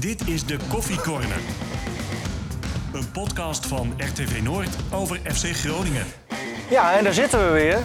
[0.00, 1.38] Dit is de Koffie Corner.
[2.92, 6.06] Een podcast van RTV Noord over FC Groningen.
[6.70, 7.78] Ja, en daar zitten we weer.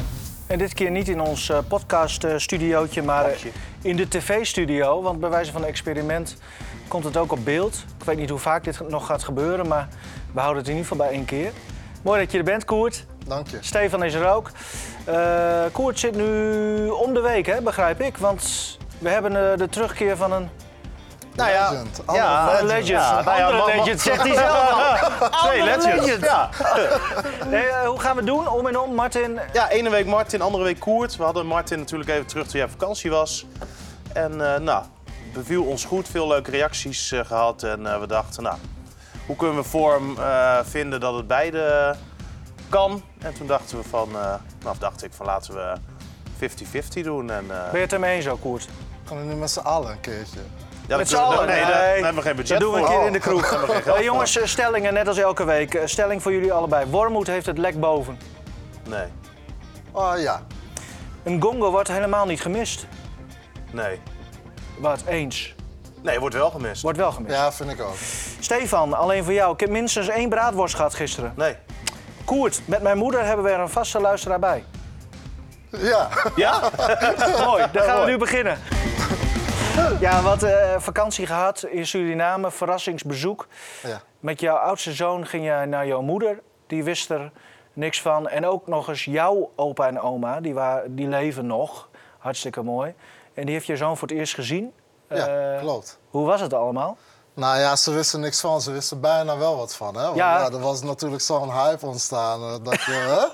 [0.47, 3.35] En dit keer niet in ons uh, podcaststudiootje, maar eh,
[3.81, 5.01] in de tv-studio.
[5.01, 6.35] Want bij wijze van experiment
[6.87, 7.85] komt het ook op beeld.
[7.99, 9.87] Ik weet niet hoe vaak dit nog gaat gebeuren, maar
[10.33, 11.51] we houden het in ieder geval bij één keer.
[12.01, 13.05] Mooi dat je er bent, Koert.
[13.27, 13.57] Dank je.
[13.61, 14.51] Stefan is er ook.
[15.09, 18.17] Uh, Koert zit nu om de week, hè, begrijp ik.
[18.17, 20.49] Want we hebben de terugkeer van een
[21.35, 22.01] nou ja, legend.
[22.13, 22.67] ja, legend.
[22.67, 22.87] legend.
[22.87, 25.29] Ja, Andere legend, zegt hij zelf.
[25.43, 26.25] Twee legends.
[26.25, 26.49] Ja.
[27.49, 28.47] nee, uh, hoe gaan we doen?
[28.47, 29.39] Om en om, Martin?
[29.53, 31.15] Ja, ene week Martin, andere week Koert.
[31.15, 33.45] We hadden Martin natuurlijk even terug toen jij vakantie was.
[34.13, 34.83] En uh, nou,
[35.33, 36.07] beviel ons goed.
[36.07, 37.63] Veel leuke reacties uh, gehad.
[37.63, 38.57] En we dachten, nou,
[39.25, 40.17] hoe kunnen we vorm
[40.63, 41.95] vinden dat het beide
[42.69, 43.03] kan?
[43.19, 44.09] En toen dachten we van,
[44.63, 45.75] nou, dacht ik van laten we
[46.99, 47.29] 50-50 doen.
[47.31, 48.67] En, ben je het ermee eens ook, Koert?
[49.05, 50.39] Gaan we nu met z'n allen een keertje?
[50.87, 51.47] Ja, Met z'n allen?
[51.47, 52.95] Nee, daar hebben we geen budget Dat doen we een voor.
[52.97, 53.69] keer in de kroeg.
[54.03, 55.73] Jongens, eh, stellingen net als elke week.
[55.73, 56.85] Eh, Stelling voor jullie allebei.
[56.89, 58.17] Wormoed heeft het lek boven.
[58.89, 59.05] Nee,
[59.91, 60.41] Oh ja.
[61.23, 62.85] Een gongo wordt helemaal niet gemist.
[63.71, 64.01] nee.
[64.77, 65.55] Wat, eens.
[66.01, 66.81] Nee, wordt wel gemist.
[66.81, 67.35] Wordt wel gemist.
[67.35, 67.95] Ja, vind ik ook.
[68.39, 69.53] Stefan, alleen voor jou.
[69.53, 71.33] Ik heb minstens één braadworst gehad gisteren.
[71.35, 71.55] Nee.
[72.25, 74.63] Koert, met mijn moeder hebben we er een vaste luisteraar bij.
[75.69, 76.07] Ja.
[76.35, 76.59] Ja?
[77.45, 78.11] Mooi, dan gaan we Mooi.
[78.11, 78.57] nu beginnen.
[79.99, 83.47] Ja, wat eh, vakantie gehad in Suriname, verrassingsbezoek.
[83.83, 84.01] ja.
[84.19, 86.39] Met jouw oudste zoon ging je naar jouw moeder.
[86.67, 87.31] Die wist er
[87.73, 88.27] niks van.
[88.27, 91.89] En ook nog eens jouw opa en oma, die, waren, die leven nog.
[92.17, 92.93] Hartstikke mooi.
[93.33, 94.73] En die heeft je zoon voor het eerst gezien.
[95.09, 95.99] Ja, Eh, klopt.
[96.09, 96.97] Hoe was het allemaal?
[97.35, 98.61] Nou ja, ze wisten niks van.
[98.61, 99.95] Ze wisten bijna wel wat van.
[99.95, 100.03] Hè?
[100.03, 100.37] Want, Ja.
[100.39, 100.45] ja.
[100.45, 102.41] er was natuurlijk zo'n hype ontstaan.
[102.41, 103.25] eh, Dat je, hè?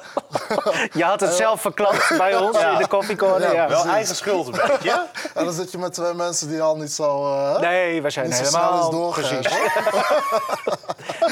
[1.00, 3.41] Je had het zelf verklapt bij ons in de koffiecorner.
[3.53, 5.08] Ja, Ja, Wel eigen schuld een beetje.
[5.36, 7.25] en dan zit je met twee mensen die al niet zo...
[7.33, 7.59] eh, hè?
[7.59, 9.09] Nee, we zijn niet zo snel helemaal...
[9.11, 9.47] Precies.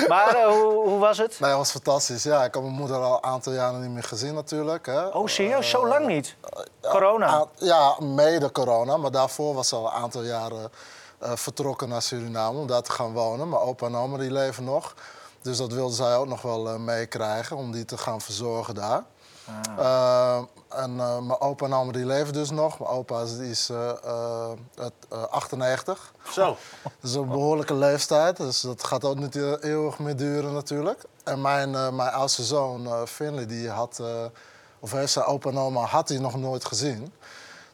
[0.07, 1.39] Maar eh, hoe, hoe was het?
[1.39, 2.23] Nee, dat was fantastisch.
[2.23, 4.85] Ja, ik heb mijn moeder al een aantal jaren niet meer gezien natuurlijk.
[4.85, 5.05] Hè?
[5.07, 5.69] Oh, serieus?
[5.69, 6.35] Zo lang niet?
[6.81, 7.45] Corona?
[7.55, 8.97] Ja, mede corona.
[8.97, 10.71] Maar daarvoor was ze al een aantal jaren
[11.21, 13.49] vertrokken naar Suriname om daar te gaan wonen.
[13.49, 14.93] Mijn opa en oma die leven nog.
[15.41, 19.03] Dus dat wilde zij ook nog wel eh, meekrijgen om die te gaan verzorgen daar.
[19.77, 20.37] Eh,
[20.69, 22.79] en eh, mijn opa en oma die leven dus nog.
[22.79, 26.13] Mijn opa is, die is eh, eh, het, eh, 98.
[26.31, 26.45] Zo.
[26.83, 31.03] Dat is een behoorlijke leeftijd, dus dat gaat ook niet eeuwig meer duren natuurlijk.
[31.23, 34.07] En mijn, eh, mijn oudste zoon, eh Finley, die had, eh,
[34.79, 37.13] of heeft zijn opa en oma had hij nog nooit gezien.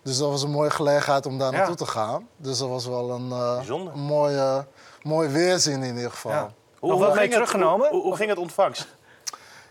[0.03, 1.57] Dus dat was een mooie gelegenheid om daar Ja.
[1.57, 2.27] naartoe te gaan.
[2.37, 4.65] Dus dat was wel een, eh, een mooie,
[5.01, 6.31] mooi weerzien in ieder geval.
[6.31, 6.37] Ja.
[6.81, 6.87] Ja.
[6.87, 7.89] Wat mee ging het- teruggenomen?
[7.89, 8.87] Hoe, hoe ging het ontvangst?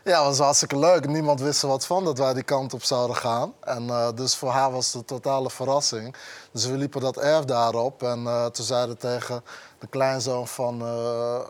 [0.02, 1.06] het was hartstikke leuk.
[1.06, 3.52] Niemand wist er wat van dat wij die kant op zouden gaan.
[3.60, 6.14] En eh, dus voor haar was het een totale verrassing.
[6.52, 8.02] Dus we liepen dat erf daarop.
[8.02, 9.44] En eh, toen zeiden tegen
[9.78, 11.40] de kleinzoon van, eh,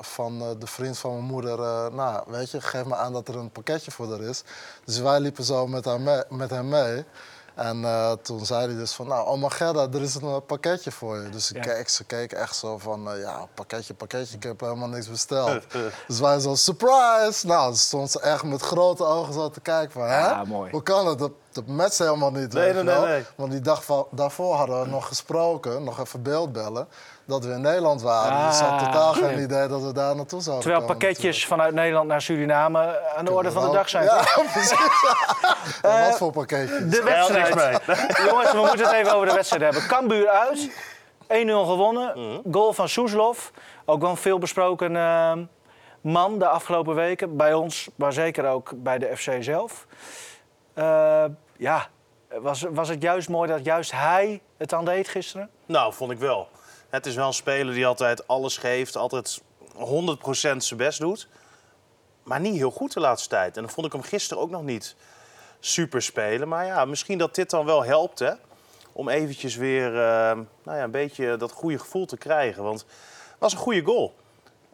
[0.00, 1.62] van eh, de vriend van mijn moeder...
[1.62, 4.42] eh, nou, weet je, geef me aan dat er een pakketje voor haar is.
[4.84, 7.04] Dus wij liepen zo met, haar mee, met hem mee.
[7.60, 10.92] En eh, toen zei hij dus van, nou, oma Gerda, er is een eh, pakketje
[10.92, 11.28] voor je.
[11.28, 11.72] Dus ik Ja.
[11.74, 15.62] keek, ze keek echt zo van, eh, ja, pakketje, pakketje, ik heb helemaal niks besteld.
[16.08, 17.46] dus wij zo, surprise!
[17.46, 20.26] Nou, dan stond ze echt met grote ogen zo te kijken van, hè?
[20.28, 20.70] Ja, mooi.
[20.70, 21.18] Hoe kan het?
[21.18, 23.00] Dat, dat matcht helemaal niet, Nee, weet nee, je wel.
[23.04, 23.24] nee, nee.
[23.36, 26.88] Want die dag van, daarvoor hadden we nog gesproken, nog even beeldbellen,
[27.30, 28.46] dat we in Nederland waren.
[28.46, 30.98] dus ze had Ah, totaal geen idee dat we daar naartoe zouden Terwijl komen.
[30.98, 34.04] pakketjes vanuit Nederland naar Suriname aan de orde van de dag zijn.
[34.04, 34.78] Ja, precies.
[35.82, 36.78] Ja, wat voor pakketjes?
[36.90, 37.80] De wedstrijd.
[38.28, 39.86] Jongens, we moeten het even over de wedstrijd hebben.
[39.86, 40.70] Cambuur uit.
[40.70, 40.74] 1-0
[41.46, 42.40] gewonnen.
[42.50, 43.50] Goal van Soeslof.
[43.84, 45.32] Ook wel een veel besproken eh,
[46.00, 47.36] man de afgelopen weken.
[47.36, 49.86] Bij ons, maar zeker ook bij de FC zelf.
[50.74, 51.24] Eh,
[51.56, 51.86] ja,
[52.40, 55.50] was, was het juist mooi dat juist hij het dan deed gisteren?
[55.66, 56.48] Nou, vond ik wel.
[56.90, 59.42] Het is wel een speler die altijd alles geeft, altijd
[59.76, 61.28] 100% zijn best doet.
[62.22, 63.56] Maar niet heel goed de laatste tijd.
[63.56, 64.96] En dan vond ik hem gisteren ook nog niet
[65.60, 66.48] super spelen.
[66.48, 68.32] Maar ja, misschien dat dit dan wel helpt, hè.
[68.92, 72.62] Om eventjes weer eh, nou ja, een beetje dat goede gevoel te krijgen.
[72.62, 74.14] Want het was een goede goal.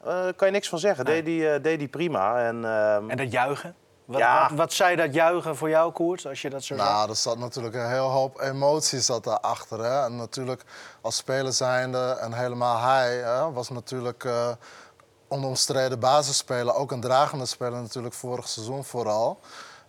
[0.05, 1.05] Eh kan je niks van zeggen.
[1.05, 2.47] Deed hij eh, deed hij prima.
[2.47, 2.65] En,
[3.09, 3.75] En dat juichen?
[4.07, 4.49] Wat, Ja.
[4.49, 6.87] wat, wat zei dat juichen voor jou, Koert, als je dat zo zag?
[6.87, 9.85] Nou, er zat natuurlijk een heel hoop emoties zat daarachter.
[9.85, 10.05] Hè?
[10.05, 10.63] En natuurlijk
[11.01, 14.49] als speler zijnde en helemaal hij hè, was natuurlijk eh
[15.29, 16.75] onomstreden basisspeler.
[16.75, 19.41] Ook een dragende speler natuurlijk vorig seizoen vooral.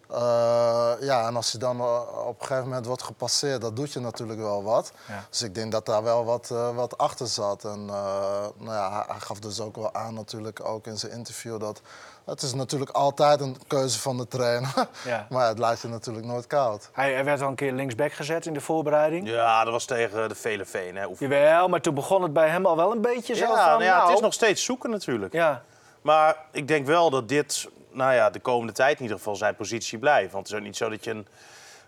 [0.10, 3.94] Eh, ja, en als je dan eh, op een gegeven moment wordt gepasseerd, dat doet
[3.94, 4.92] je natuurlijk wel wat.
[5.08, 5.26] Ja.
[5.30, 7.66] Dus ik denk dat daar wel wat, wat achter zat.
[7.66, 11.60] En nou ja, hij, hij gaf dus ook wel aan natuurlijk ook in zijn interview
[11.60, 11.82] dat
[12.28, 14.74] het is natuurlijk altijd een keuze van de trainer.
[15.06, 15.28] Ja.
[15.30, 16.90] maar het laat je natuurlijk nooit koud.
[16.94, 19.30] Hij, hij werd al een keer linksback gezet in de voorbereiding.
[19.30, 20.96] Ja, dat was tegen de Veleveen.
[20.96, 21.06] Hè.
[21.18, 23.66] Jawel, maar toen begon het bij hem al wel een beetje zo Ja, van...
[23.66, 25.34] nou ja, het nou, is nog steeds zoeken natuurlijk.
[25.34, 25.64] Ja,
[26.02, 29.56] Maar ik denk wel dat dit nou ja, de komende tijd in ieder geval zijn
[29.56, 30.32] positie blijft.
[30.32, 31.28] Want het is ook niet zo dat je een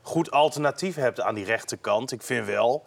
[0.02, 2.12] goed alternatief hebt aan die rechterkant.
[2.12, 2.86] Ik vind wel,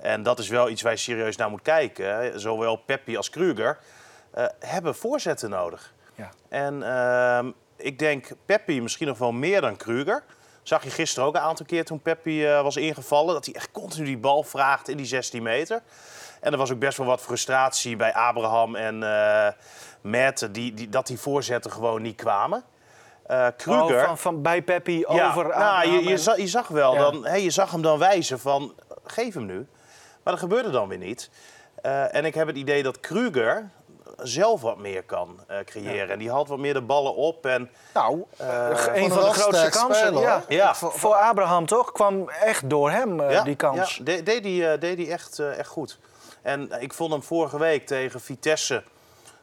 [0.00, 2.40] en dat is wel iets waar je serieus naar moet kijken...
[2.40, 3.78] zowel Peppi als Kruger
[4.30, 5.93] eh, hebben voorzetten nodig.
[6.14, 6.30] Ja.
[6.48, 10.24] En ehm, ik denk Peppi misschien nog wel meer dan Kruger.
[10.62, 13.34] Zag je gisteren ook een aantal keer toen Peppi eh, was ingevallen...
[13.34, 15.82] dat hij echt continu die bal vraagt in die 16 meter.
[16.40, 19.52] En er was ook best wel wat frustratie bij Abraham en eh
[20.00, 20.54] Matt...
[20.54, 22.64] Die, die, dat die voorzetten gewoon niet kwamen.
[23.26, 24.00] Eh Kruger...
[24.00, 26.94] Oh, van, van bij Peppi Ja, over nou, Abraham je, je, zag, je zag wel,
[26.94, 26.98] Ja.
[27.00, 28.74] dan, hè, je zag hem dan wijzen van,
[29.04, 29.66] geef hem nu.
[30.22, 31.30] Maar dat gebeurde dan weer niet.
[32.10, 33.70] En ik heb het idee dat Kruger
[34.22, 36.10] zelf wat meer kan eh, creëren.
[36.10, 37.46] En die haalt wat meer de ballen op.
[37.46, 40.16] En, Nou, Eh, een vond van de grootste kansen.
[40.18, 40.42] ja.
[40.48, 40.74] Ja.
[40.74, 41.92] Voor, voor Abraham toch?
[41.92, 43.96] Kwam echt door hem eh, die kans.
[43.96, 45.98] Ja, de- deed hij eh, deed hij echt, eh, echt goed.
[46.42, 48.82] En ik vond hem vorige week tegen Vitesse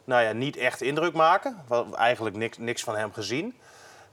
[0.04, 1.64] nou ja, niet echt indruk maken.
[1.96, 3.58] Eigenlijk niks, niks van hem gezien.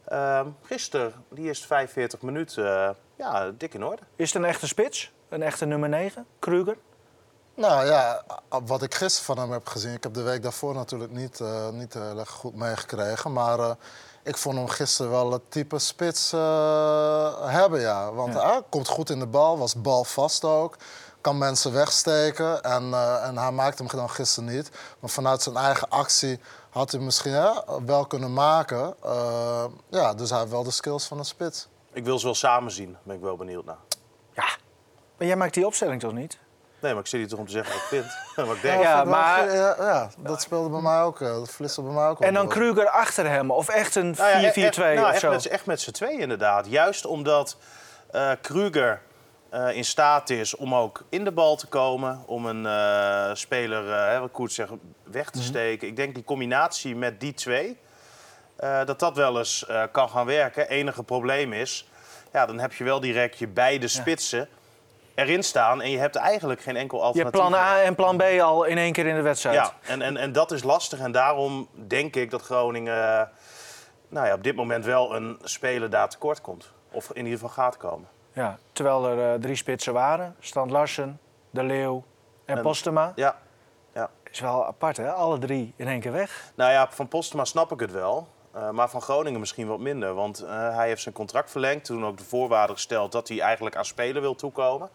[0.05, 4.01] Ehm gisteren, die eerste 45 minuten, eh, ja, dik in orde.
[4.15, 5.11] Is het een echte spits?
[5.29, 6.25] Een echte nummer 9?
[6.39, 6.77] Kruger?
[7.59, 8.23] Nou ja,
[8.65, 11.69] wat ik gisteren van hem heb gezien, ik heb de week daarvoor natuurlijk niet, eh,
[11.69, 13.33] niet heel erg goed meegekregen.
[13.33, 13.71] Maar eh,
[14.23, 18.11] ik vond hem gisteren wel het type spits eh, hebben, ja.
[18.13, 18.49] Want Ja.
[18.51, 20.75] hij komt goed in de bal, was balvast ook.
[21.21, 24.69] Kan mensen wegsteken en, eh, en hij maakte hem dan gisteren niet.
[24.99, 26.39] Maar vanuit zijn eigen actie
[26.69, 27.53] had hij misschien
[27.85, 28.95] wel kunnen maken.
[29.03, 31.67] Eh, ja, dus hij heeft wel de skills van een spits.
[31.93, 33.77] Ik wil ze wel samen zien, daar ben ik wel benieuwd naar.
[34.31, 34.47] Ja.
[35.17, 36.37] Maar jij maakt die opstelling toch niet?
[36.81, 38.05] Nee, maar ik zit hier toch om te zeggen wat ik vind.
[38.47, 38.81] wat ik denk.
[38.83, 41.21] Ja, maar- ja, ja, dat speelde bij mij ook.
[41.21, 42.53] eh, Dat flitste bij mij ook En dan door.
[42.53, 43.51] Kruger achter hem?
[43.51, 45.29] Of echt een 4-4-2 Nou ja, echt- echt- nou, of echt zo?
[45.29, 46.65] met, echt met z'n tweeën inderdaad.
[46.69, 47.57] Juist omdat
[48.11, 49.01] eh Kruger
[49.49, 52.23] eh, in staat is om ook in de bal te komen.
[52.25, 54.71] Om een eh, speler, eh, hè, wat Koert zegt,
[55.03, 55.87] weg te steken.
[55.87, 57.77] Ik denk die combinatie met die twee,
[58.55, 60.69] eh, dat dat wel eens eh, kan gaan werken.
[60.69, 61.89] Enige probleem is,
[62.33, 64.47] ja, dan heb je wel direct je beide spitsen
[65.19, 65.81] erin staan.
[65.81, 67.49] En je hebt eigenlijk geen enkel Je hebt alternatief.
[67.49, 69.55] plan A en plan B al in één keer in de wedstrijd.
[69.55, 70.99] Ja, en, en, en dat is lastig.
[70.99, 73.27] En daarom denk ik dat Groningen eh,
[74.09, 76.71] nou ja, op dit moment wel een speler daar tekort komt.
[76.91, 78.07] Of in ieder geval gaat komen.
[78.33, 80.35] Ja, terwijl er eh, drie spitsen waren.
[80.39, 81.19] Strand Larsen,
[81.49, 82.03] De Leeuw
[82.45, 83.11] en, En- Postema.
[83.15, 83.35] Ja.
[83.93, 84.09] ja.
[84.31, 85.11] Is wel apart, hè?
[85.11, 86.51] Alle drie in één keer weg.
[86.55, 88.27] Nou ja, van Postema snap ik het wel.
[88.51, 90.13] Eh, maar van Groningen misschien wat minder.
[90.13, 91.85] Want eh, hij heeft zijn contract verlengd.
[91.85, 94.89] Toen ook de voorwaarden gesteld dat hij eigenlijk aan spelen wil toekomen.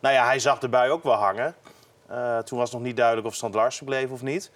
[0.00, 1.54] Nou ja, hij zag de bui ook wel hangen.
[2.06, 4.50] Eh, toen was nog niet duidelijk of Strand Larsen bleef of niet.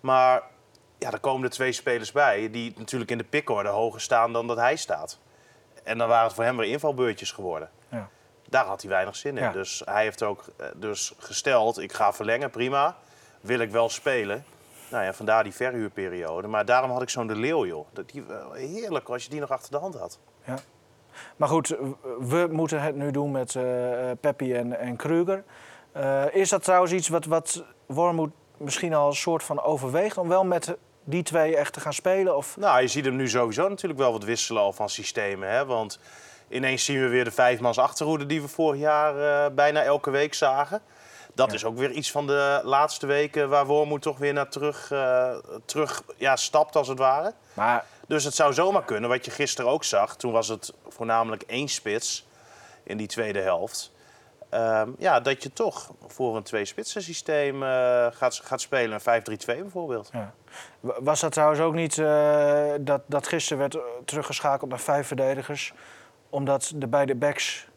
[0.00, 0.42] Maar
[0.98, 4.46] ja, er komen er twee spelers bij die natuurlijk in de pickorde hoger staan dan
[4.46, 5.18] dat hij staat.
[5.84, 7.70] En dan waren het voor hem weer invalbeurtjes geworden.
[7.88, 8.08] Ja.
[8.48, 9.42] Daar had hij weinig zin in.
[9.42, 9.52] Ja.
[9.52, 10.44] Dus hij heeft ook
[10.74, 12.96] dus gesteld, ik ga verlengen, prima.
[13.40, 14.44] Wil ik wel spelen.
[14.90, 16.48] Nou ja, vandaar die verhuurperiode.
[16.48, 17.86] Maar daarom had ik zo'n De Leeuw, joh.
[17.92, 20.18] Dat die, eh, heerlijk als je die nog achter de hand had.
[20.44, 20.58] Ja.
[21.36, 21.76] Maar goed,
[22.20, 23.62] we moeten het nu doen met eh
[24.20, 25.44] Peppi en, en Kruger.
[25.92, 30.18] Eh, is dat trouwens iets wat, wat Wormoed misschien al een soort van overweegt...
[30.18, 32.36] om wel met die twee echt te gaan spelen?
[32.36, 32.56] Of...
[32.56, 35.50] Nou, je ziet hem nu sowieso natuurlijk wel wat wisselen al van systemen.
[35.50, 35.64] Hè?
[35.64, 36.00] Want
[36.48, 40.82] ineens zien we weer de vijfmans achterhoede die we vorig jaar bijna elke week zagen.
[41.38, 41.54] Dat Ja.
[41.54, 45.36] is ook weer iets van de laatste weken waar Wormoed toch weer naar terug, eh,
[45.64, 47.32] terug ja, stapt, als het ware.
[47.54, 50.16] Maar Dus het zou zomaar kunnen, wat je gisteren ook zag.
[50.16, 52.26] Toen was het voornamelijk één spits
[52.82, 53.92] in die tweede helft.
[54.48, 57.68] Ehm, ja, dat je toch voor een twee-spitsen systeem eh,
[58.10, 58.92] gaat, gaat spelen.
[58.92, 60.10] Een 5-3-2 bijvoorbeeld.
[60.12, 60.34] Ja.
[60.80, 65.72] Was dat trouwens ook niet eh, dat, dat gisteren werd teruggeschakeld naar vijf verdedigers...
[66.30, 67.68] omdat de beide backs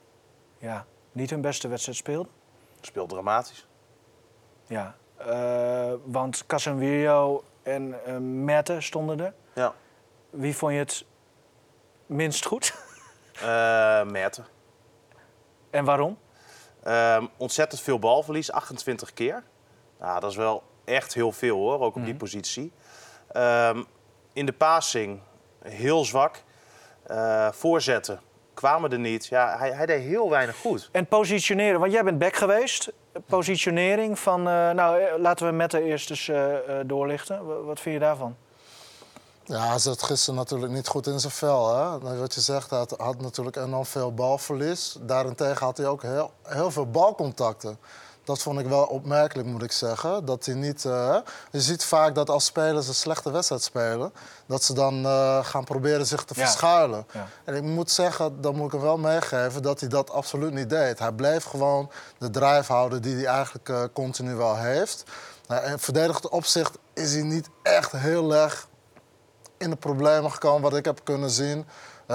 [0.58, 2.32] ja, niet hun beste wedstrijd speelden?
[2.82, 3.68] Speelt dramatisch.
[4.68, 7.96] Ja, eh, want Casemiro en
[8.46, 9.34] Mette stonden er.
[9.54, 9.74] Ja.
[10.30, 11.06] Wie vond je het
[12.06, 12.74] minst goed?
[14.12, 14.46] Merten.
[15.70, 16.18] en waarom?
[16.84, 19.44] Ehm, ontzettend veel balverlies, 28 keer.
[20.00, 22.72] Nou, dat is wel echt heel veel hoor, ook op die positie.
[23.32, 23.84] Ehm,
[24.34, 25.22] in de passing
[25.64, 26.44] heel zwak.
[27.52, 28.22] Voorzetten
[28.62, 29.25] kwamen er niet.
[29.25, 30.89] Ja, hij, hij deed heel weinig goed.
[30.91, 32.91] En positioneren, want jij bent back geweest.
[33.25, 37.46] Positionering van, eh, nou eh, laten we Mette eerst eens eh, eh, doorlichten.
[37.46, 38.36] Wa- Wat vind je daarvan?
[39.44, 41.75] Ja, hij zat gisteren natuurlijk niet goed in zijn vel.
[41.75, 42.18] Hè?
[42.20, 44.98] Wat je zegt, hij had, had natuurlijk enorm veel balverlies.
[45.01, 47.77] Daarentegen had hij ook heel, heel veel balcontacten.
[48.24, 50.25] Dat vond ik wel opmerkelijk, moet ik zeggen.
[50.25, 51.16] Dat hij niet, eh,
[51.51, 54.13] je ziet vaak dat als spelers een slechte wedstrijd spelen...
[54.46, 56.46] dat ze dan eh, gaan proberen zich te Ja.
[56.46, 57.06] verschuilen.
[57.12, 57.28] Ja.
[57.44, 59.62] En ik moet zeggen, dan moet ik hem wel meegeven...
[59.62, 61.00] dat hij dat absoluut niet deed.
[61.00, 65.04] Hij bleef gewoon de drive houden die hij eigenlijk eh, continu wel heeft.
[65.48, 68.68] Nou, in verdedigend opzicht is hij niet echt heel erg
[69.58, 71.66] in de problemen gekomen wat ik heb kunnen zien.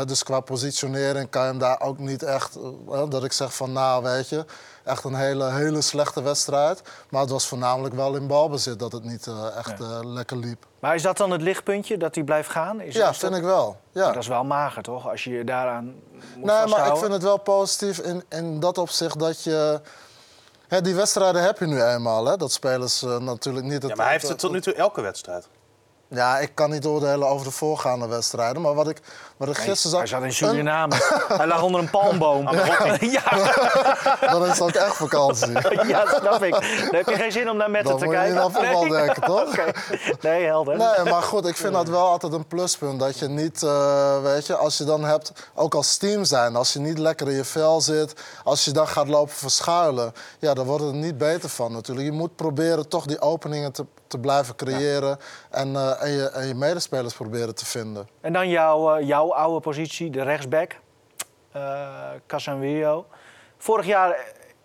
[0.05, 2.57] Dus qua positionering kan je hem daar ook niet echt...
[2.57, 4.45] eh, hè, dat ik zeg van, nou weet je,
[4.85, 6.83] echt een hele, hele slechte wedstrijd.
[7.11, 10.67] Maar het was voornamelijk wel in balbezit dat het niet eh, echt eh, lekker liep.
[10.81, 12.81] Maar is dat dan het lichtpuntje, dat hij blijft gaan?
[12.81, 13.41] Is, Ja, vind dat...
[13.41, 13.77] ik wel.
[13.93, 14.07] Ja.
[14.07, 15.09] Dat is wel mager, toch?
[15.09, 18.79] Als je je daaraan moet Nee, maar ik vind het wel positief in, in dat
[18.79, 19.81] opzicht dat je...
[20.69, 22.37] Hè, die wedstrijden heb je nu eenmaal, hè?
[22.37, 23.83] dat spelers natuurlijk niet...
[23.83, 25.49] Het, Ja, maar hij heeft het- het tot nu toe elke wedstrijd.
[26.09, 28.63] Ja, ik kan niet oordelen over de voorgaande wedstrijden.
[28.63, 29.01] Maar wat ik,
[29.37, 30.19] wat ik gisteren hij zag...
[30.19, 30.95] zat in Suriname.
[31.37, 32.49] hij lag onder een palmboom.
[33.01, 33.23] ja,
[34.33, 35.53] Dan is ook echt vakantie.
[35.87, 36.51] ja, snap ik.
[36.51, 38.45] Dan heb je geen zin om naar Metten Dan te moet je niet kijken.
[38.45, 39.55] aan voetbal denken, toch?
[40.21, 40.77] Nee, helder.
[40.77, 43.01] Nee, maar goed, ik vind dat wel altijd een pluspunt.
[43.01, 46.73] Dat je niet, eh, weet je, als je dan hebt, ook als team zijn, als
[46.73, 50.67] je niet lekker in je vel zit, als je dan gaat lopen verschuilen, ja, dan
[50.67, 52.07] wordt het er niet beter van natuurlijk.
[52.07, 55.19] Je moet proberen toch die openingen te, te blijven creëren
[55.51, 58.09] en, eh, en, je, en je medespelers proberen te vinden.
[58.21, 60.77] En dan jouw, eh, jouw oude positie, de rechtsback.
[61.53, 61.91] eh
[62.27, 63.07] Casemiro.
[63.59, 64.17] Vorig jaar,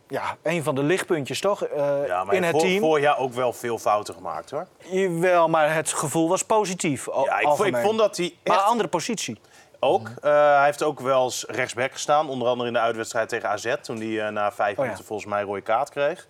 [0.07, 1.63] ja, een van de lichtpuntjes toch?
[1.63, 2.79] eh, Ja, maar in het voor, team.
[2.79, 4.67] vorig jaar ook wel veel fouten gemaakt, hoor.
[4.77, 7.05] Jawel, maar het gevoel was positief.
[7.25, 9.39] Ja, ik, vond- ik vond dat hij Maar echt andere positie.
[9.79, 10.07] ook...
[10.21, 12.29] eh, hij heeft ook wel eens rechtsback gestaan.
[12.29, 13.75] Onder andere in de uitwedstrijd tegen AZ.
[13.81, 14.83] Toen hij eh, na vijf ja.
[14.83, 16.27] minuten volgens mij een rode kaart kreeg.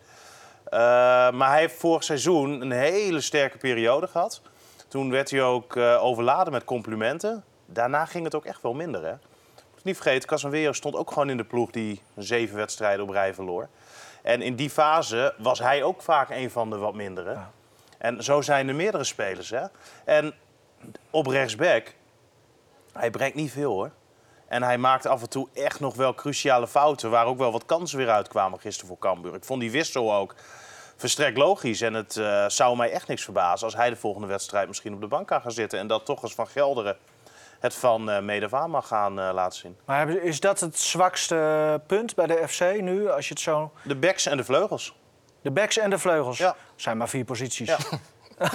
[0.71, 0.79] Eh,
[1.31, 4.41] maar hij heeft vorig seizoen een hele sterke periode gehad.
[4.87, 7.43] Toen werd hij ook eh, overladen met complimenten.
[7.65, 9.11] Daarna ging het ook echt wel minder, hè?
[9.73, 13.33] Moet niet vergeten, Casemiro stond ook gewoon in de ploeg die zeven wedstrijden op rij
[13.33, 13.67] verloor.
[14.21, 17.37] En in die fase was hij ook vaak een van de wat mindere.
[17.97, 19.65] En zo zijn er meerdere spelers, hè?
[20.05, 20.33] En
[21.09, 21.93] op rechtsback,
[22.93, 23.91] hij brengt niet veel, hoor.
[24.51, 27.09] En hij maakt af en toe echt nog wel cruciale fouten...
[27.09, 29.35] waar ook wel wat kansen weer uitkwamen gisteren voor Cambuur.
[29.35, 30.35] Ik vond die wissel ook
[30.95, 31.81] verstrekt logisch.
[31.81, 35.01] En het eh, zou mij echt niks verbazen als hij de volgende wedstrijd misschien op
[35.01, 35.79] de bank kan gaan zitten.
[35.79, 36.97] En dat toch eens van Gelderen
[37.59, 39.77] het van mede aan mag gaan eh, laten zien.
[39.85, 43.09] Maar is dat het zwakste punt bij de FC nu?
[43.09, 43.71] Als je het zo...
[43.83, 44.95] De backs en de vleugels.
[45.41, 46.55] De backs en de vleugels Ja.
[46.75, 47.67] zijn maar vier posities.
[47.67, 47.77] Ja.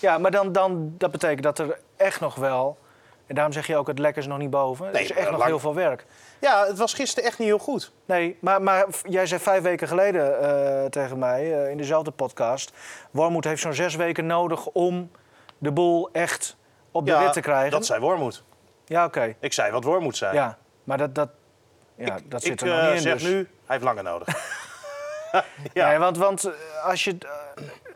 [0.00, 2.78] Ja, maar dan, dan, dat betekent dat er echt nog wel...
[3.26, 4.86] En daarom zeg je ook, het lekker is nog niet boven.
[4.86, 6.04] er Nee, is echt maar nog lang- heel veel werk.
[6.40, 7.92] Ja, het was gisteren echt niet heel goed.
[8.04, 12.72] Nee, maar, maar jij zei vijf weken geleden eh, tegen mij eh, in dezelfde podcast...
[13.10, 15.10] Wormoed heeft zo'n zes weken nodig om
[15.58, 16.56] de boel echt
[16.90, 17.70] op de ja, rit te krijgen.
[17.70, 18.44] dat zei Wormoed.
[18.84, 19.34] Ja, oké.
[19.40, 20.34] Ik zei wat Wormoed zei.
[20.34, 21.28] Ja, maar dat, dat,
[21.96, 23.00] ja, dat zit ik er nog eh, niet in.
[23.02, 23.22] zeg dus.
[23.22, 24.28] nu, hij heeft langer nodig.
[25.72, 25.88] ja.
[25.88, 26.52] Nee, want, want eh,
[26.84, 27.16] als je...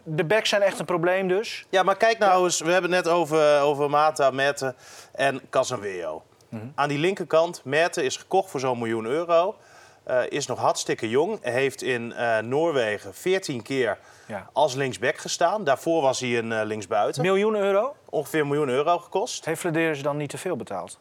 [0.08, 1.66] de backs zijn echt een probleem dus.
[1.70, 4.74] Ja, maar kijk nou eens, we hebben het net over, over Mata, Merte
[5.12, 6.22] en Casemiro.
[6.48, 6.66] Mhm.
[6.74, 9.56] Aan die linkerkant, Merte is gekocht voor zo'n miljoen euro.
[10.04, 11.38] eh, is nog hartstikke jong.
[11.42, 14.48] Heeft in eh, Noorwegen 14 keer Ja.
[14.52, 15.64] als linksback gestaan.
[15.64, 17.22] Daarvoor was hij een eh, linksbuiten.
[17.22, 17.94] Miljoen euro?
[18.10, 19.44] Ongeveer een miljoen euro gekost.
[19.44, 20.98] Heeft Flederis dan niet te veel betaald?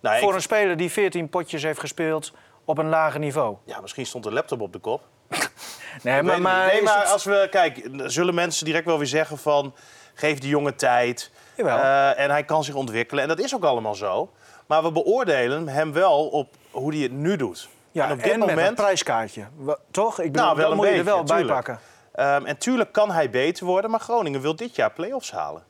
[0.00, 2.32] Nou, Voor ik- een speler die 14 potjes heeft gespeeld
[2.64, 3.56] op een lager niveau.
[3.64, 5.02] ja, misschien stond de laptop op de kop.
[6.02, 9.74] Nee, maar, maar, nee, als we kijk, zullen mensen direct wel weer zeggen van
[10.14, 11.30] geef die jongen tijd.
[11.56, 13.22] Eh, en hij kan zich ontwikkelen.
[13.22, 14.30] En dat is ook allemaal zo.
[14.66, 17.68] Maar we beoordelen hem wel op hoe hij het nu doet.
[17.92, 18.74] ja, en op dit met een moment.
[18.74, 19.46] prijskaartje.
[19.90, 20.20] Toch?
[20.20, 21.54] Ik bedoel, Nou, wel een moet je er wel bij tuurlijk.
[21.54, 21.80] pakken.
[22.12, 25.64] Ehm, en tuurlijk kan hij beter worden, maar Groningen wil dit jaar play-offs halen.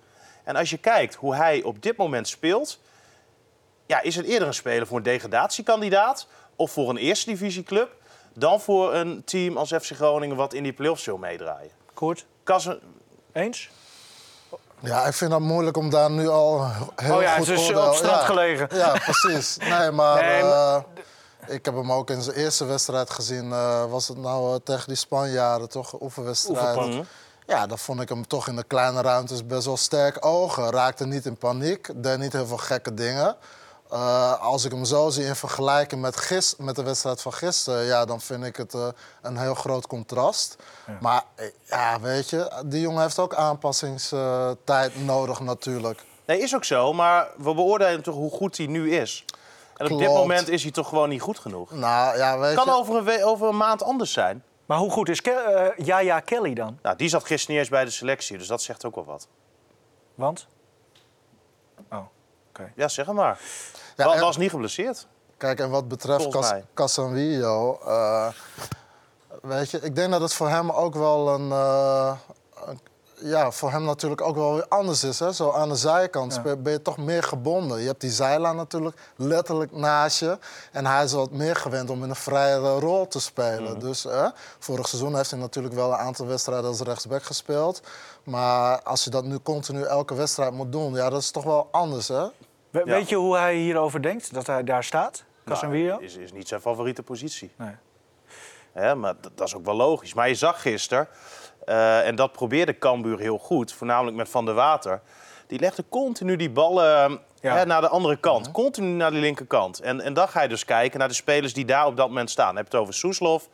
[0.45, 2.81] En als je kijkt hoe hij op dit moment speelt,
[3.87, 7.91] ja, is het eerder een speler voor een degradatiekandidaat of voor een eerste divisieclub
[8.39, 11.71] dan voor een team als FC Groningen wat in die play-offs wil meedraaien.
[11.95, 12.81] Koert, Kassen,
[13.33, 13.71] eens?
[14.81, 16.67] Ja, ik vind het moeilijk om daar nu al
[16.97, 18.25] heel Oh ja, goed het is oordeel- op strand ja.
[18.27, 18.69] gelegen.
[18.77, 19.57] Ja, precies.
[19.57, 20.77] Nee, maar, Nee, maar-
[21.47, 23.53] eh, ik heb hem ook in zijn eerste wedstrijd gezien.
[23.53, 26.01] eh, was het nou eh, tegen die Spanjaarden, toch?
[26.01, 26.77] Oefenwedstrijd.
[26.77, 27.07] Oefenpot.
[27.47, 30.71] Ja, dan vond ik hem toch in de kleine ruimtes best wel sterk ogen.
[30.71, 33.37] Raakte niet in paniek, deed niet heel veel gekke dingen.
[33.91, 37.85] Eh, als ik hem zo zie in vergelijking met, gis, met de wedstrijd van gisteren,
[37.85, 38.89] ja, dan vind ik het eh,
[39.23, 40.57] een heel groot contrast.
[41.01, 46.05] Maar eh, ja, weet je, die jongen heeft ook aanpassingstijd nodig natuurlijk.
[46.27, 49.25] nee, is ook zo, maar we beoordelen toch hoe goed hij nu is.
[49.77, 51.71] En op dit moment is hij toch gewoon niet goed genoeg.
[51.71, 52.73] Nou ja, weet Kan je.
[52.73, 54.43] over een, over een maand anders zijn.
[54.67, 56.79] Maar hoe goed is Ke eh, Yaya Kelly dan?
[56.83, 59.29] Nou, die zat gisteren niet eens bij de selectie, dus dat zegt ook wel wat.
[60.15, 60.47] Want?
[62.77, 63.41] Ja, zeg het maar.
[63.97, 65.07] Ja, Wa- en- was niet geblesseerd.
[65.37, 66.53] Kijk, en wat betreft Cas.
[66.75, 67.79] Casemiro...
[67.87, 68.29] eh,
[69.43, 71.51] weet je, ik denk dat het voor hem ook wel een...
[71.53, 72.13] eh,
[72.67, 72.81] een-
[73.21, 75.19] ja, voor hem natuurlijk ook wel weer anders is.
[75.19, 75.33] Hè?
[75.33, 76.57] Zo aan de zijkant Ja.
[76.57, 77.81] ben je toch meer gebonden.
[77.81, 80.39] Je hebt die zijlijn natuurlijk letterlijk naast je.
[80.73, 83.71] En hij is wat meer gewend om in een vrijere rol te spelen.
[83.73, 83.79] Mhm.
[83.81, 84.27] Dus eh,
[84.59, 87.81] vorig seizoen heeft hij natuurlijk wel een aantal wedstrijden als rechtsback gespeeld.
[88.25, 91.69] Maar als je dat nu continu elke wedstrijd moet doen, ja, dat is toch wel
[91.71, 92.27] anders, hè?
[92.85, 92.97] We- Ja.
[92.97, 95.25] Weet je hoe hij hierover denkt, dat hij daar staat?
[95.45, 95.93] Casemiro?
[95.93, 97.51] Nou, is, is niet zijn favoriete positie.
[97.57, 97.75] Nee.
[98.73, 100.15] Hè, maar dat, dat is ook wel logisch.
[100.15, 101.09] Maar je zag gisteren,
[101.67, 105.01] eh, en dat probeerde Cambuur heel goed, voornamelijk met Van der Water.
[105.47, 107.57] Die legde continu die ballen eh, Ja.
[107.57, 109.81] hè, naar de andere kant, continu naar de linkerkant.
[109.81, 112.31] En, en dan ga je dus kijken naar de spelers die daar op dat moment
[112.31, 112.47] staan.
[112.47, 113.49] Dan heb je het over Soeslof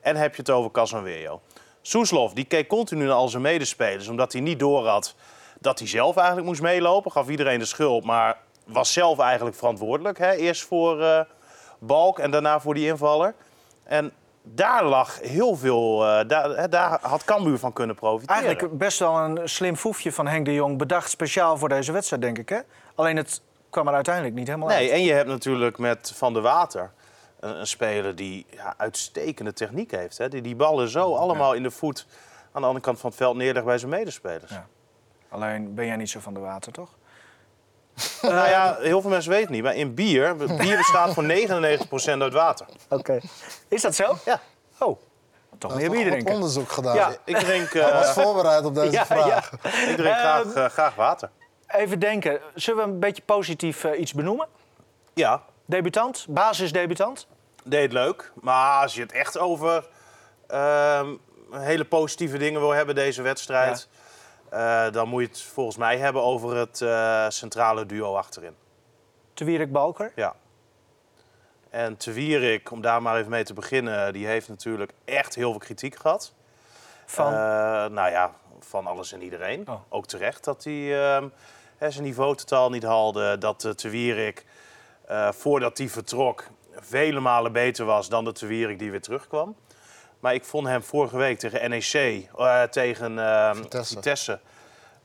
[0.00, 1.40] en heb je het over Casanwejo.
[1.82, 5.14] Soeslof die keek continu naar al zijn medespelers, omdat hij niet door had
[5.60, 7.10] dat hij zelf eigenlijk moest meelopen.
[7.12, 10.18] Gaf iedereen de schuld, maar was zelf eigenlijk verantwoordelijk.
[10.18, 10.32] Hè?
[10.32, 11.20] Eerst voor eh,
[11.78, 13.34] Balk en daarna voor die invaller.
[13.82, 18.42] En daar lag heel veel, eh, daar, daar had Cambuur van kunnen profiteren.
[18.42, 20.78] Eigenlijk best wel een slim foefje van Henk de Jong.
[20.78, 22.48] Bedacht speciaal voor deze wedstrijd, denk ik.
[22.48, 22.58] Hè?
[22.94, 24.90] Alleen het kwam er uiteindelijk niet helemaal Nee, uit.
[24.90, 26.90] en je hebt natuurlijk met Van der Water
[27.40, 30.18] een, een speler die ja, uitstekende techniek heeft.
[30.18, 30.28] Hè?
[30.28, 32.06] Die die ballen zo allemaal in de voet
[32.52, 34.50] aan de andere kant van het veld neerlegt bij zijn medespelers.
[34.50, 34.66] Ja.
[35.28, 36.97] Alleen ben jij niet zo van de water, toch?
[38.22, 41.26] Nou ja, heel veel mensen weten het niet, maar in bier, bier bestaat voor 99%
[42.04, 42.66] uit water.
[42.88, 43.18] Oké.
[43.68, 44.16] Is dat zo?
[44.24, 44.40] Ja.
[44.78, 44.98] Oh,
[45.58, 46.34] toch meer bier drinken.
[46.34, 46.94] onderzoek gedaan.
[46.94, 47.12] Ja.
[47.24, 49.26] Ik drink, Hij eh, was voorbereid op deze Ja, vraag.
[49.26, 49.68] ja.
[49.68, 51.30] ik drink graag, Ehm, eh, graag water.
[51.66, 54.46] Even denken, zullen we een beetje positief eh, iets benoemen?
[55.14, 57.26] Ja, Debutant, basisdebutant.
[57.64, 58.32] deed leuk.
[58.40, 59.86] Maar als je het echt over
[60.46, 61.06] ehm,
[61.50, 63.88] hele positieve dingen wil hebben, deze wedstrijd...
[64.50, 68.54] eh, dan moet je het volgens mij hebben over het eh, centrale duo achterin.
[69.34, 70.12] Te Wierik Balker.
[70.14, 70.34] Ja.
[71.70, 74.12] En Te Wierik, om daar maar even mee te beginnen...
[74.12, 76.32] die heeft natuurlijk echt heel veel kritiek gehad.
[77.06, 77.38] Van, Eh,
[77.86, 79.68] nou ja, van alles en iedereen.
[79.68, 79.80] Oh.
[79.88, 81.28] Ook terecht dat hij ehm,
[81.78, 83.38] zijn niveau totaal niet haalde.
[83.38, 84.44] Dat de Te Wierik,
[85.06, 89.56] eh, voordat hij vertrok, vele malen beter was dan de Te Wierik die weer terugkwam.
[90.20, 91.92] Maar ik vond hem vorige week tegen NEC,
[92.36, 93.94] eh, tegen ehm, Vitesse.
[93.94, 94.40] Vitesse,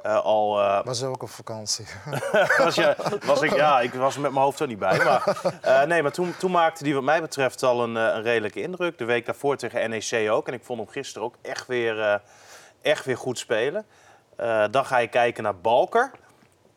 [0.02, 0.62] eh, al...
[0.62, 1.86] eh, Was hij ook op vakantie?
[2.58, 2.96] was, je,
[3.26, 4.98] was ik, ja, ik was er met mijn hoofd er niet bij.
[5.04, 8.62] Maar, eh, nee, maar toen, toen maakte hij wat mij betreft al een, een redelijke
[8.62, 8.98] indruk.
[8.98, 10.48] De week daarvoor tegen NEC ook.
[10.48, 12.16] En ik vond hem gisteren ook echt weer, eh,
[12.82, 13.86] echt weer goed spelen.
[14.36, 16.12] Eh, dan ga je kijken naar Balker.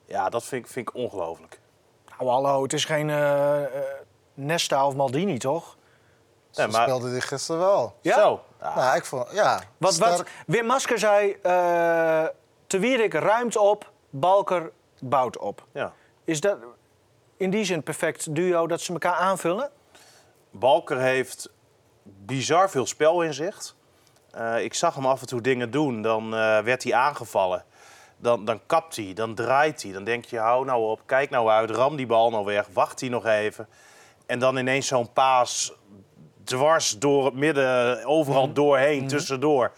[0.06, 1.58] Ja, dat vind ik, vind ik ongelooflijk.
[2.18, 3.68] nou hallo, het is geen eh, eh,
[4.34, 5.75] Nesta of Maldini, toch?
[6.56, 7.94] Zo Nee, maar- speelde hij gisteren wel.
[8.00, 8.14] Ja?
[8.14, 8.40] Zo.
[8.60, 9.60] Ja, Nou, ik vond, ja.
[9.78, 10.24] Wat.
[10.46, 12.24] Wim Masker zei, eh
[12.66, 15.64] Te Wierik ruimt op, Balker bouwt op.
[15.72, 15.92] ja.
[16.24, 16.58] Is dat
[17.36, 19.70] in die zin een perfect duo dat ze elkaar aanvullen?
[20.50, 21.50] Balker heeft
[22.02, 23.74] bizar veel spelinzicht.
[24.30, 27.64] Eh ik zag hem af en toe dingen doen, dan eh, werd hij aangevallen.
[28.16, 29.92] Dan, dan kapt hij, dan draait hij.
[29.92, 33.00] Dan denk je, hou nou op, kijk nou uit, ram die bal nou weg, wacht
[33.00, 33.68] hij nog even.
[34.26, 35.72] En dan ineens zo'n paas
[36.46, 39.72] dwars door het midden, overal doorheen, tussendoor.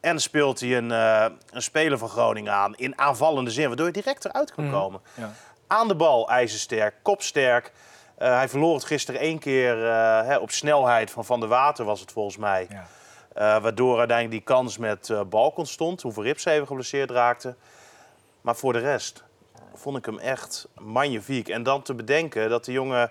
[0.00, 3.92] En speelt hij een, eh, een speler van Groningen aan in aanvallende zin, waardoor je
[3.92, 5.00] direct eruit kan komen.
[5.14, 5.32] Ja.
[5.66, 7.72] Aan de bal ijzersterk, kopsterk.
[8.16, 11.84] Eh, hij verloor het gisteren één keer eh, hè, op snelheid van Van der Water,
[11.84, 12.66] was het volgens mij.
[12.70, 12.86] Ja.
[13.60, 17.54] Waardoor uiteindelijk die kans met Balk ontstond, toen Verrips even geblesseerd raakte.
[18.40, 19.24] Maar voor de rest
[19.74, 21.48] vond ik hem echt magnifiek.
[21.48, 23.10] En dan te bedenken dat de jongen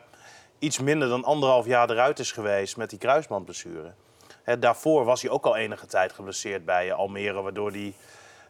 [0.60, 3.94] iets minder dan anderhalf jaar eruit is geweest met die kruisbandblessure.
[4.44, 7.94] Hè, daarvoor was hij ook al enige tijd geblesseerd bij Almere, waardoor hij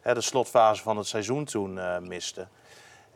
[0.04, 2.48] de slotfase van het seizoen toen eh, miste.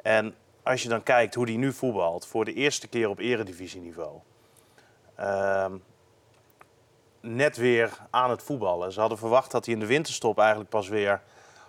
[0.02, 4.20] En als je dan kijkt hoe hij nu voetbalt, voor de eerste keer op eredivisieniveau.
[5.16, 5.74] Ehm
[7.24, 8.92] net weer aan het voetballen.
[8.92, 11.22] Ze hadden verwacht dat hij in de winterstop eigenlijk pas weer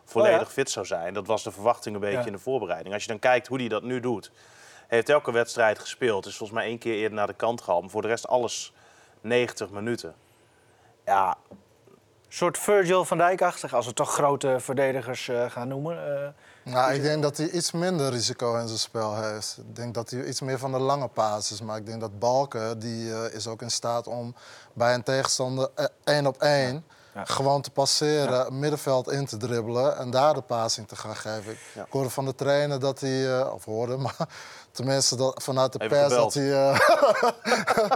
[0.05, 0.53] volledig Oh ja?
[0.53, 1.15] fit zou zijn.
[1.15, 2.27] Dat was de verwachting een beetje Ja.
[2.27, 2.95] in de voorbereiding.
[2.95, 4.31] Als je dan kijkt hoe hij dat nu doet.
[4.95, 6.27] Hij heeft elke wedstrijd gespeeld.
[6.27, 7.83] Is volgens mij één keer eerder naar de kant gehaald.
[7.83, 8.73] Maar voor de rest alles
[9.21, 10.15] 90 minuten.
[11.05, 11.57] Ja, Een
[12.29, 16.23] soort Virgil van Dijk-achtig, als we toch grote verdedigers eh, gaan noemen.
[16.65, 16.73] eh.
[16.73, 19.57] Nou, ik denk dat hij iets minder risico in zijn spel heeft.
[19.69, 21.61] Ik denk dat hij iets meer van de lange paas is.
[21.61, 24.35] Maar ik denk dat Balken, die eh, is ook in staat om
[24.73, 25.69] bij een tegenstander
[26.05, 26.85] één op één...
[27.15, 27.25] Ja.
[27.25, 31.53] gewoon te passeren, middenveld in te dribbelen en daar de passing te gaan geven.
[31.53, 31.87] Ik Ja.
[31.91, 34.17] hoorde van de trainer dat hij, eh, of hoorde, maar
[34.75, 36.35] tenminste dat, vanuit de Even pers gebeld.
[36.35, 36.79] dat hij, eh,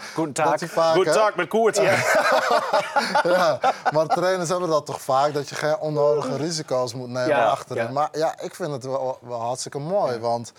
[0.15, 0.51] Goedendag.
[0.51, 0.95] dat hij vaak...
[0.95, 1.77] goed tak met Koert.
[3.25, 3.59] ja,
[3.93, 7.83] maar trainers hebben dat toch vaak, dat je geen onnodige risico's moet nemen Ja, achterin.
[7.85, 7.91] ja.
[7.91, 10.53] Maar ja, ik vind het wel, wel hartstikke mooi, want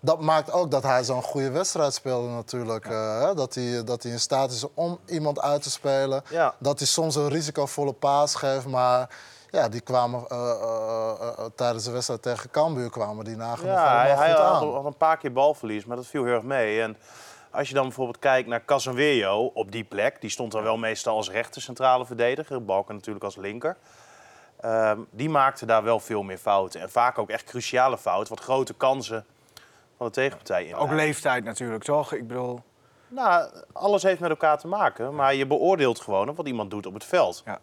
[0.00, 2.86] dat maakt ook dat hij zo'n goede wedstrijd speelde natuurlijk.
[2.86, 6.22] eh, dat, hij, dat hij in staat is om iemand uit te spelen.
[6.28, 6.54] Ja.
[6.58, 9.08] Dat hij soms een risicovolle paas geeft, maar...
[9.50, 13.96] Ja, die kwamen eh, eh, eh, tijdens de wedstrijd tegen Cambuur kwamen die nagenoeg Ja,
[13.96, 14.72] hij, hij goed had, aan.
[14.72, 16.82] had een paar keer balverlies, maar dat viel heel erg mee.
[16.82, 16.96] En
[17.50, 20.20] als je dan bijvoorbeeld kijkt naar Casemiro op die plek...
[20.20, 22.64] die stond dan wel meestal als rechter centrale verdediger.
[22.64, 23.76] Balken natuurlijk als linker.
[24.60, 26.80] Ehm, die maakte daar wel veel meer fouten.
[26.80, 28.34] En vaak ook echt cruciale fouten.
[28.34, 29.24] Wat grote kansen
[29.96, 30.74] van de tegenpartij in.
[30.74, 32.12] Ook leeftijd natuurlijk, toch?
[32.12, 32.60] Ik bedoel...
[33.08, 35.14] Nou, alles heeft met elkaar te maken.
[35.14, 37.42] Maar je beoordeelt gewoon op wat iemand doet op het veld.
[37.44, 37.60] Ja.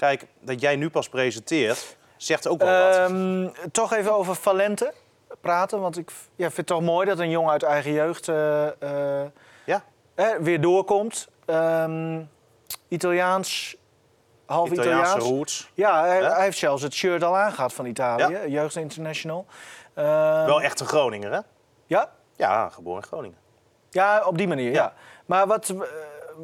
[0.00, 2.96] Kijk, dat jij nu pas presenteert, zegt ook wel wat.
[2.96, 4.92] Ehm, toch even over Valente
[5.40, 5.80] praten.
[5.80, 8.66] Want ik ja, vind het toch mooi dat een jongen uit eigen jeugd eh,
[9.22, 9.28] eh,
[9.64, 9.82] Ja,
[10.14, 11.28] hè, weer doorkomt.
[11.46, 12.20] Ehm,
[12.88, 13.76] Italiaans,
[14.46, 15.24] half Italiaanse Italiaans.
[15.36, 15.70] roots.
[15.74, 16.32] Ja, hij, Ja.
[16.34, 18.46] hij heeft zelfs het shirt al aangehad van Italië, Ja.
[18.46, 19.46] Jeugd International.
[19.94, 20.06] Ehm,
[20.46, 21.40] Wel echt een Groninger, hè?
[21.86, 22.10] Ja?
[22.36, 23.38] Ja, geboren in Groningen.
[23.90, 24.82] Ja, op die manier, ja.
[24.82, 24.92] Ja.
[25.26, 25.76] Maar wat, eh,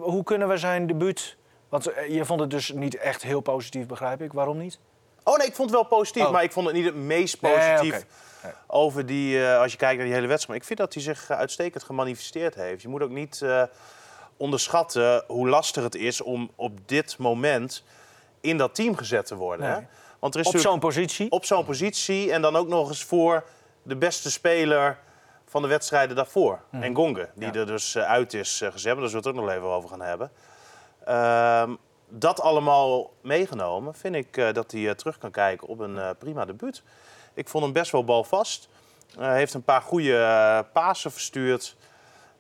[0.01, 1.37] hoe kunnen we zijn debuut...
[1.69, 4.33] Want eh, je vond het dus niet echt heel positief, begrijp ik.
[4.33, 4.79] Waarom niet?
[5.25, 6.31] Oh nee, ik vond het wel positief, Oh.
[6.31, 8.05] maar ik vond het niet het meest Nee, positief.
[8.43, 8.53] Nee.
[8.67, 10.49] over die, eh, als je kijkt naar die hele wedstrijd.
[10.49, 12.83] Maar ik vind dat hij zich eh, uitstekend gemanifesteerd heeft.
[12.83, 13.43] Je moet ook niet
[14.37, 17.83] onderschatten hoe lastig het is om op dit moment
[18.41, 19.67] in dat team gezet te worden.
[19.67, 19.79] Hè?
[20.19, 21.31] Want er is Op zo'n positie?
[21.31, 23.45] op zo'n positie en dan ook nog eens voor
[23.83, 24.99] de beste speler
[25.47, 26.61] van de wedstrijden daarvoor.
[26.71, 28.93] En Gonge, die er dus uit is gezet.
[28.93, 30.31] Maar Daar zullen we het ook nog even over gaan hebben.
[31.07, 31.75] Ehm,
[32.09, 36.11] dat allemaal meegenomen, vind ik eh, dat hij eh, terug kan kijken op een eh,
[36.19, 36.83] prima debuut.
[37.35, 38.69] Ik vond hem best wel balvast.
[39.19, 41.77] Hij heeft een paar goede pasen verstuurd.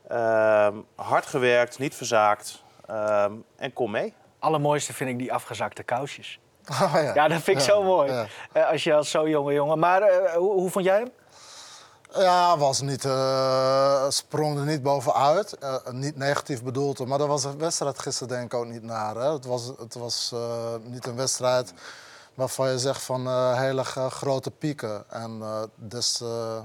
[0.08, 2.62] Ehm, hard gewerkt, niet verzaakt.
[2.86, 4.14] Ehm, en kom mee.
[4.38, 6.38] Allermooiste vind ik die afgezakte kousjes.
[6.82, 7.14] Oh, ja.
[7.14, 8.12] Ja, dat vind ik zo mooi.
[8.12, 8.26] ja.
[8.52, 9.78] Eh, als je als zo jonge jongen.
[9.78, 11.10] Maar eh, hoe, hoe vond jij hem?
[12.14, 15.58] Ja, was niet, eh, sprong er niet bovenuit.
[15.58, 19.16] Eh, niet negatief bedoeld, maar dat was de wedstrijd gisteren denk ik ook niet naar.
[19.16, 19.32] Hè?
[19.32, 21.72] Het was, het was eh, niet een wedstrijd
[22.34, 25.04] waarvan je zegt van hele grote pieken.
[25.10, 25.42] En
[25.88, 26.62] te-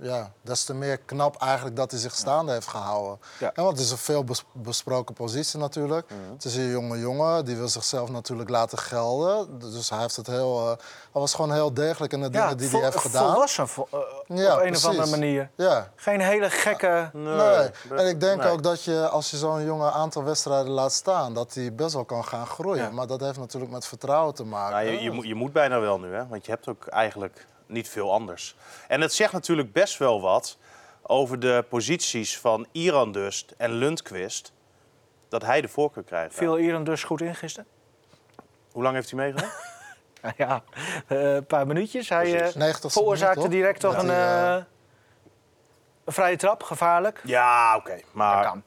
[0.00, 3.18] ja, des te meer knap eigenlijk dat hij zich staande heeft gehouden.
[3.38, 3.50] Ja.
[3.54, 6.10] En want het is een veel bes- besproken positie natuurlijk.
[6.32, 9.58] Het is een jonge jongen, die wil zichzelf natuurlijk laten gelden.
[9.58, 10.66] Dus hij, heeft het heel, eh,
[11.12, 13.30] hij was gewoon heel degelijk in de dingen die hij heeft gedaan.
[13.30, 13.98] volwassen vo- eh,
[14.36, 15.50] Ja, op een of andere manier.
[15.56, 15.90] Ja.
[15.96, 17.10] Geen hele gekke...
[17.12, 17.70] Nee.
[17.98, 18.50] En ik denk nee.
[18.50, 22.04] ook dat je, als je zo'n jongen aantal wedstrijden laat staan, dat hij best wel
[22.04, 22.82] kan gaan groeien.
[22.82, 22.90] Ja.
[22.90, 24.76] Maar dat heeft natuurlijk met vertrouwen te maken.
[24.76, 26.26] Nou, je, je, moet, je moet bijna wel nu, hè?
[26.26, 28.56] want je hebt ook eigenlijk niet veel anders.
[28.88, 30.58] En het zegt natuurlijk best wel wat
[31.02, 34.52] over de posities van Iran Dust en Lundqvist.
[35.28, 36.34] Dat hij de voorkeur krijgt.
[36.34, 37.68] Viel Iran dus goed in gisteren?
[38.72, 39.50] Hoe lang heeft hij meegedaan?
[40.36, 40.62] Ja,
[41.06, 42.08] eh, een paar minuutjes.
[42.08, 44.56] Hij eh, 90 veroorzaakte minuut, direct toch een, eh,
[46.04, 47.20] een vrije trap, gevaarlijk.
[47.24, 48.00] ja, oké.
[48.12, 48.62] Maar Dat kan.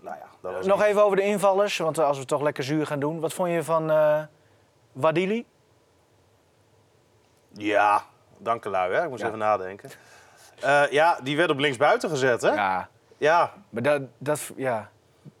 [0.00, 2.64] nou ja, dat was Nog niet- even over de invallers, want als we toch lekker
[2.64, 3.20] zuur gaan doen.
[3.20, 4.22] Wat vond je van eh
[4.92, 5.46] Wadili?
[7.52, 8.04] Ja,
[8.44, 9.02] dank lui, hè?
[9.02, 9.26] Ik moest Ja.
[9.26, 9.90] even nadenken.
[10.60, 12.48] Eh, ja, die werd op linksbuiten gezet, hè?
[12.52, 12.88] Ja.
[13.18, 14.90] Ja, maar dat, dat, ja.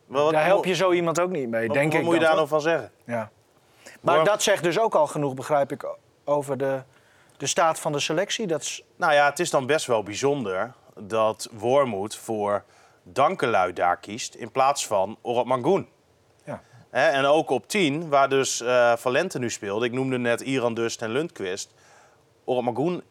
[0.06, 2.20] Wat, daar help je zo iemand ook niet mee, wat, denk wat ik moet je
[2.20, 2.90] daar nog van zeggen?
[3.04, 3.30] Ja.
[4.00, 5.86] Maar dat zegt dus ook al genoeg, begrijp ik,
[6.24, 6.82] over de,
[7.36, 8.46] de staat van de selectie.
[8.46, 12.64] Dat is, Nou ja, het is dan best wel bijzonder dat Wormoed voor
[13.02, 15.88] Dankelui daar kiest in plaats van Orad Mangoen.
[16.44, 16.60] ja.
[16.90, 19.86] En ook op 10, waar dus eh, Valente nu speelde.
[19.86, 21.74] Ik noemde net Iran Dust en Lundqvist.
[22.44, 23.02] Orad Mangoen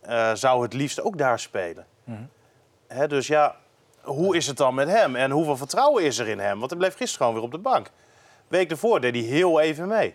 [0.00, 1.86] eh, zou het liefst ook daar spelen.
[2.86, 3.56] Hè, dus ja,
[4.00, 5.16] hoe is het dan met hem?
[5.16, 6.58] En hoeveel vertrouwen is er in hem?
[6.58, 7.90] Want hij bleef gisteren gewoon weer op de bank.
[8.48, 10.14] Week ervoor deed hij heel even mee.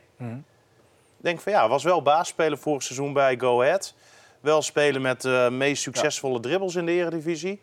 [1.17, 3.93] Ik denk van ja, was wel baasspeler vorig seizoen bij Go Ahead.
[4.39, 7.61] Wel spelen met de meest succesvolle dribbles in de eredivisie.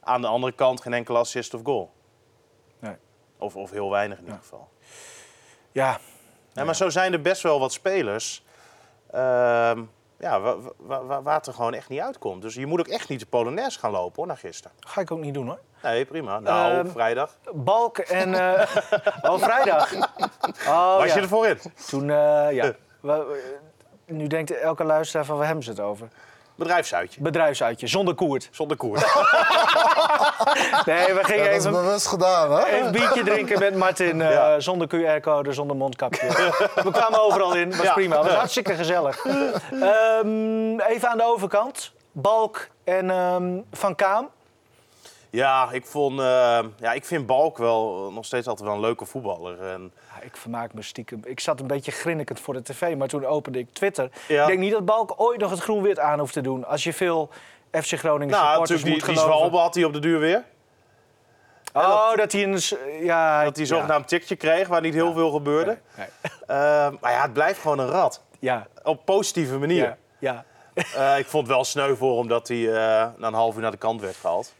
[0.00, 1.92] Aan de andere kant geen enkele assist of goal.
[2.78, 2.94] Nee.
[3.38, 4.68] Of, of heel weinig in ieder geval.
[5.72, 5.98] ja,
[6.52, 8.44] Ja, maar zo zijn er best wel wat spelers
[9.10, 9.82] ehm,
[10.20, 12.42] ja, wa- wa- wa- waar het er gewoon echt niet uitkomt.
[12.42, 14.76] Dus je moet ook echt niet de Polonaise gaan lopen hoor, naar gisteren.
[14.80, 15.58] ga ik ook niet doen hoor.
[15.82, 16.38] Nee, prima.
[16.38, 17.36] Nou, Ehm, vrijdag.
[17.54, 18.34] Balk en...
[18.34, 18.76] eh
[19.30, 19.92] oh, vrijdag.
[20.68, 21.14] Oh, Was ja.
[21.14, 21.58] je ervoor in?
[21.88, 22.72] Toen, eh, ja.
[23.00, 23.58] We-
[24.06, 26.08] nu denkt elke luisteraar van waar hebben ze het over?
[26.64, 27.20] Bedrijfsuitje.
[27.22, 28.48] Bedrijfsuitje, zonder koert.
[28.50, 29.02] Zonder koers.
[30.86, 32.64] Nee, we gingen Ja, dat is even, bewust gedaan, hè?
[32.66, 34.20] even biertje drinken met Martin.
[34.22, 34.60] eh, Ja.
[34.60, 36.26] Zonder QR-code, zonder mondkapje.
[36.84, 37.92] we kwamen overal in, was Ja.
[37.92, 38.16] prima.
[38.22, 39.24] was hartstikke gezellig.
[39.26, 41.92] Ehm, even aan de overkant.
[42.12, 44.28] Balk en ehm, Van Kaam.
[45.30, 49.04] ja, ik, vond, eh, ja, ik vind Balk wel nog steeds altijd wel een leuke
[49.04, 49.62] voetballer.
[49.62, 49.92] En,
[50.22, 51.20] ik vermaak me stiekem.
[51.24, 54.10] Ik zat een beetje grinnikend voor de tv, maar toen opende ik Twitter.
[54.28, 54.40] Ja.
[54.42, 56.64] Ik denk niet dat Balk ooit nog het groen-wit aan hoeft te doen.
[56.66, 57.28] Als je veel
[57.70, 59.36] FC Groningen Nou, supporters natuurlijk, die, moet die geloven.
[59.36, 60.44] zwalbe had hij op de duur weer.
[61.72, 62.60] Oh, dat hij een...
[63.04, 63.70] Ja, Dat hij ja.
[63.74, 65.78] zogenaamd tikje kreeg, waar niet heel veel gebeurde.
[65.96, 66.06] Nee.
[66.46, 66.56] Eh,
[67.00, 68.22] maar ja, het blijft gewoon een rat.
[68.38, 69.96] Ja, Op positieve manier.
[70.18, 70.44] ja.
[70.96, 73.60] Eh, ik vond het wel sneu voor hem dat hij eh, na een half uur
[73.62, 74.54] naar de kant werd gehaald.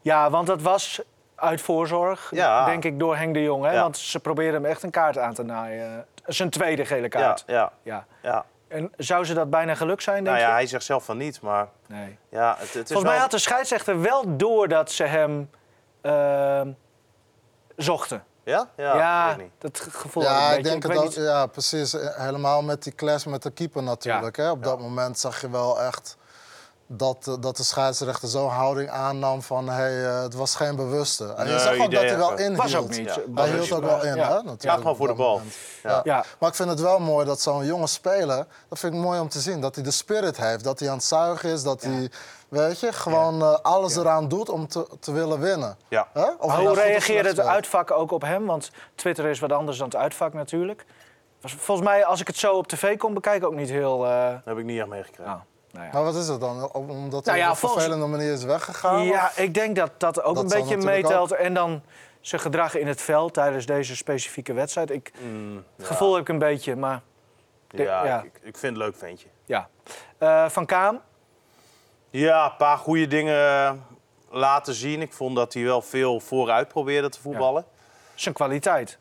[0.00, 1.00] Ja, want dat was
[1.42, 2.64] uit voorzorg, Ja.
[2.64, 3.64] denk ik, door Henk de Jong.
[3.64, 3.72] Hè?
[3.72, 3.80] Ja.
[3.82, 6.06] Want ze probeerden hem echt een kaart aan te naaien.
[6.26, 7.42] Zijn tweede gele Ja, kaart.
[7.46, 7.72] Ja.
[7.82, 8.44] ja, ja.
[8.68, 10.52] En zou ze dat bijna geluk zijn, denk Nou ja, je?
[10.54, 12.18] hij zegt zelf van niet, maar Nee.
[12.28, 15.50] ja, het, het is Volgens mij wel- had de scheidsrechter wel door dat ze hem
[16.00, 16.70] ehm,
[17.76, 18.24] zochten.
[18.44, 18.68] Ja?
[18.76, 19.50] Ja, niet.
[19.58, 21.02] dat ge- gevoel had Ja, ik denk ook.
[21.02, 21.92] niet- Ja, precies.
[22.00, 24.36] Helemaal met die clash met de keeper natuurlijk.
[24.36, 24.50] Hè.
[24.50, 26.16] Op dat moment zag je wel echt
[26.96, 29.68] dat, eh, dat de scheidsrechter zo'n houding aannam van...
[29.68, 31.24] Hey, eh, het was geen bewuste.
[31.36, 32.56] En je Nee, zag ook dat hij wel inhield.
[32.56, 33.14] Was ook niet.
[33.14, 33.16] Ja.
[33.28, 34.28] Was Hij hield ook wel in, Ja.
[34.28, 34.34] hè?
[34.34, 35.40] Natuurlijk, Ja, gewoon voor de bal.
[35.82, 36.00] Ja.
[36.04, 36.24] Ja.
[36.38, 39.28] Maar ik vind het wel mooi dat zo'n jonge speler, dat vind ik mooi om
[39.28, 40.64] te zien, dat hij de spirit heeft.
[40.64, 42.10] Dat hij aan het zuigen is, dat hij,
[42.48, 45.76] weet je, gewoon eh, alles eraan doet om te, te willen winnen.
[45.88, 46.08] Ja.
[46.38, 48.46] Of nou hoe reageerde het uitvak ook op hem?
[48.46, 50.84] Want Twitter is wat anders dan het uitvak natuurlijk.
[51.40, 54.06] Was volgens mij, als ik het zo op tv kon bekijken, ook niet heel...
[54.06, 55.44] eh, Dat heb ik niet echt meegekregen.
[55.72, 55.92] Nou, ja.
[55.92, 56.72] Maar wat is het dan?
[56.72, 59.02] Om- Omdat Nou hij ja, op een volgens- vervelende manier is weggegaan?
[59.04, 59.38] Ja, of?
[59.38, 61.32] ik denk dat dat ook Dat een beetje meetelt.
[61.32, 61.82] En dan
[62.20, 64.90] zijn gedrag in het veld tijdens deze specifieke wedstrijd.
[64.90, 65.12] Ik,
[65.76, 67.00] het gevoel heb ik een beetje, maar
[67.68, 68.22] Ja, ja.
[68.22, 69.28] Ik, ik vind het een leuk ventje.
[69.44, 69.68] ja.
[70.18, 71.00] Eh, Van Kaam,
[72.10, 73.84] Ja, een paar goede dingen
[74.30, 75.00] laten zien.
[75.02, 77.64] Ik vond dat hij wel veel vooruit probeerde te voetballen.
[78.14, 78.98] zijn kwaliteit.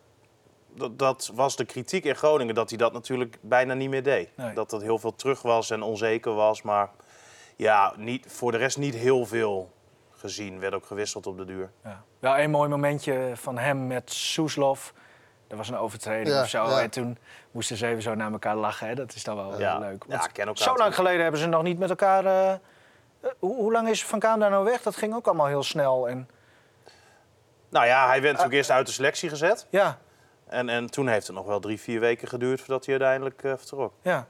[0.76, 4.30] Dat, dat was de kritiek in Groningen, dat hij dat natuurlijk bijna niet meer deed.
[4.38, 4.54] Nee.
[4.54, 6.62] Dat dat heel veel terug was en onzeker was.
[6.62, 6.90] Maar
[7.56, 9.72] ja, niet, voor de rest niet heel veel
[10.18, 10.60] gezien.
[10.60, 11.72] Werd ook gewisseld op de duur.
[11.84, 12.04] Ja.
[12.20, 14.94] Wel een mooi momentje van hem met Soeslof.
[15.48, 16.70] Er was een overtreding Ja, of zo.
[16.70, 16.82] ja.
[16.82, 17.18] En toen
[17.52, 18.88] moesten ze even zo naar elkaar lachen.
[18.88, 18.96] Hè.
[18.96, 19.78] Dat is dan wel Ja.
[19.78, 20.04] leuk.
[20.08, 22.26] Ja, Want ken elkaar zo lang geleden hebben ze nog niet met elkaar...
[22.26, 22.58] eh, eh,
[23.40, 24.82] hoe, hoe lang is Van Kaam daar nou weg?
[24.82, 26.08] Dat ging ook allemaal heel snel.
[26.10, 26.30] En,
[27.70, 29.68] Nou ja, hij werd natuurlijk eerst uit de selectie gezet.
[29.70, 29.98] ja,
[30.52, 33.54] En, en toen heeft het nog wel drie, vier weken geduurd voordat hij uiteindelijk eh,
[33.58, 33.94] vertrok.
[34.02, 34.28] ja.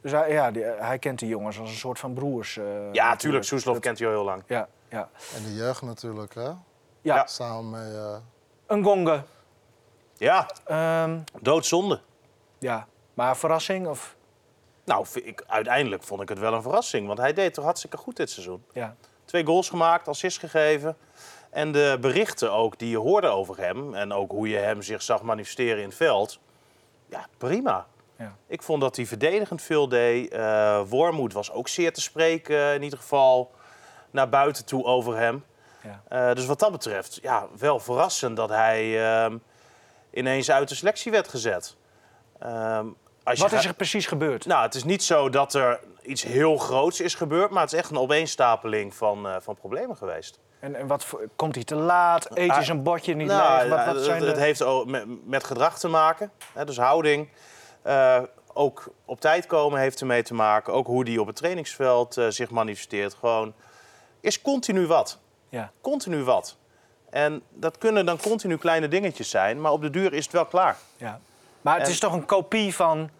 [0.00, 2.56] Dus hij, ja, die- hij kent die jongens als een soort van broers.
[2.56, 3.44] eh, Ja, natuurlijk.
[3.44, 4.42] Soeslof kent hij al heel lang.
[4.46, 5.08] Ja, ja.
[5.36, 6.50] En de jeugd natuurlijk, hè?
[7.00, 7.26] ja.
[7.26, 7.94] Samen met...
[7.94, 8.16] eh,
[8.66, 9.22] een gonge.
[10.16, 12.00] Ja, Ehm, doodzonde.
[12.58, 13.86] ja, maar verrassing?
[13.86, 14.16] Of,
[14.84, 17.06] Nou, ik, uiteindelijk vond ik het wel een verrassing.
[17.06, 18.64] Want hij deed toch hartstikke goed dit seizoen.
[18.72, 18.94] ja.
[19.24, 20.96] Twee goals gemaakt, assist gegeven.
[21.54, 23.94] En de berichten ook die je hoorde over hem...
[23.94, 26.38] en ook hoe je hem zich zag manifesteren in het veld...
[27.06, 27.86] ja, prima.
[28.18, 28.36] Ja.
[28.46, 30.30] Ik vond dat hij verdedigend veel deed.
[30.32, 33.50] Eh Wormoed was ook zeer te spreken, in ieder geval
[34.10, 35.44] naar buiten toe over hem.
[35.82, 36.02] Ja.
[36.28, 39.36] Eh, dus wat dat betreft, ja, wel verrassend dat hij ehm,
[40.12, 41.76] ineens uit de selectie werd gezet.
[42.38, 42.86] Ehm,
[43.22, 44.46] als Wat gaat- is er precies gebeurd?
[44.46, 47.78] Nou, het is niet zo dat er iets heel groots is gebeurd, maar het is
[47.78, 50.38] echt een opeenstapeling van, eh, van problemen geweest.
[50.64, 52.26] En, en wat voor- komt hij te laat?
[52.30, 53.68] Eet hij Ah, zijn bordje niet Nou, leeg?
[53.70, 54.26] Wat, ja, wat het, zijn de...
[54.26, 57.28] het heeft ook met, met gedrag te maken, hè, dus houding.
[57.82, 58.20] Eh,
[58.52, 60.72] ook op tijd komen heeft ermee te maken.
[60.72, 63.14] Ook hoe die op het trainingsveld eh, zich manifesteert.
[63.14, 63.54] Gewoon
[64.20, 65.18] is continu wat.
[65.48, 65.70] ja.
[65.80, 66.56] Continu wat.
[67.10, 70.44] En dat kunnen dan continu kleine dingetjes zijn, maar op de duur is het wel
[70.46, 70.76] klaar.
[70.96, 71.20] Ja.
[71.60, 73.10] Maar het En- is toch een kopie van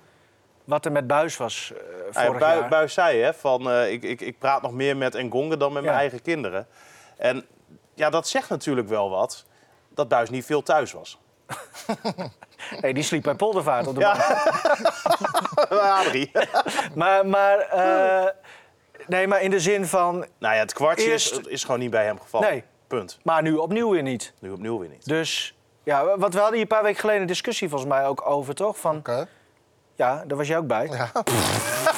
[0.64, 1.82] wat er met Buis was eh,
[2.14, 2.68] Nou vorig Bui- jaar?
[2.68, 5.82] Buis zei hè, van ik, ik, ik, ik praat nog meer met Engonga dan met
[5.82, 6.66] mijn eigen kinderen.
[7.16, 7.46] En
[7.94, 9.44] ja, dat zegt natuurlijk wel wat.
[9.88, 11.18] Dat Buis niet veel thuis was.
[12.80, 14.16] Nee, die sliep bij Poldervaart op de Ja.
[14.16, 15.82] bank.
[16.00, 16.30] Adrie.
[16.94, 18.30] Maar, maar, eh,
[19.06, 20.16] nee, maar in de zin van...
[20.38, 22.48] nou ja, het kwartje Eerst- is, is gewoon niet bij hem gevallen.
[22.48, 22.64] Nee.
[22.86, 23.18] Punt.
[23.22, 24.32] Maar nu opnieuw weer niet.
[24.38, 25.06] Nu opnieuw weer niet.
[25.06, 28.26] Dus, ja, wat we hadden hier een paar weken geleden een discussie volgens mij ook
[28.30, 28.78] over, toch?
[28.78, 29.28] Van, Oké.
[29.96, 30.86] Ja, daar was jij ook bij.
[30.86, 31.10] Ja.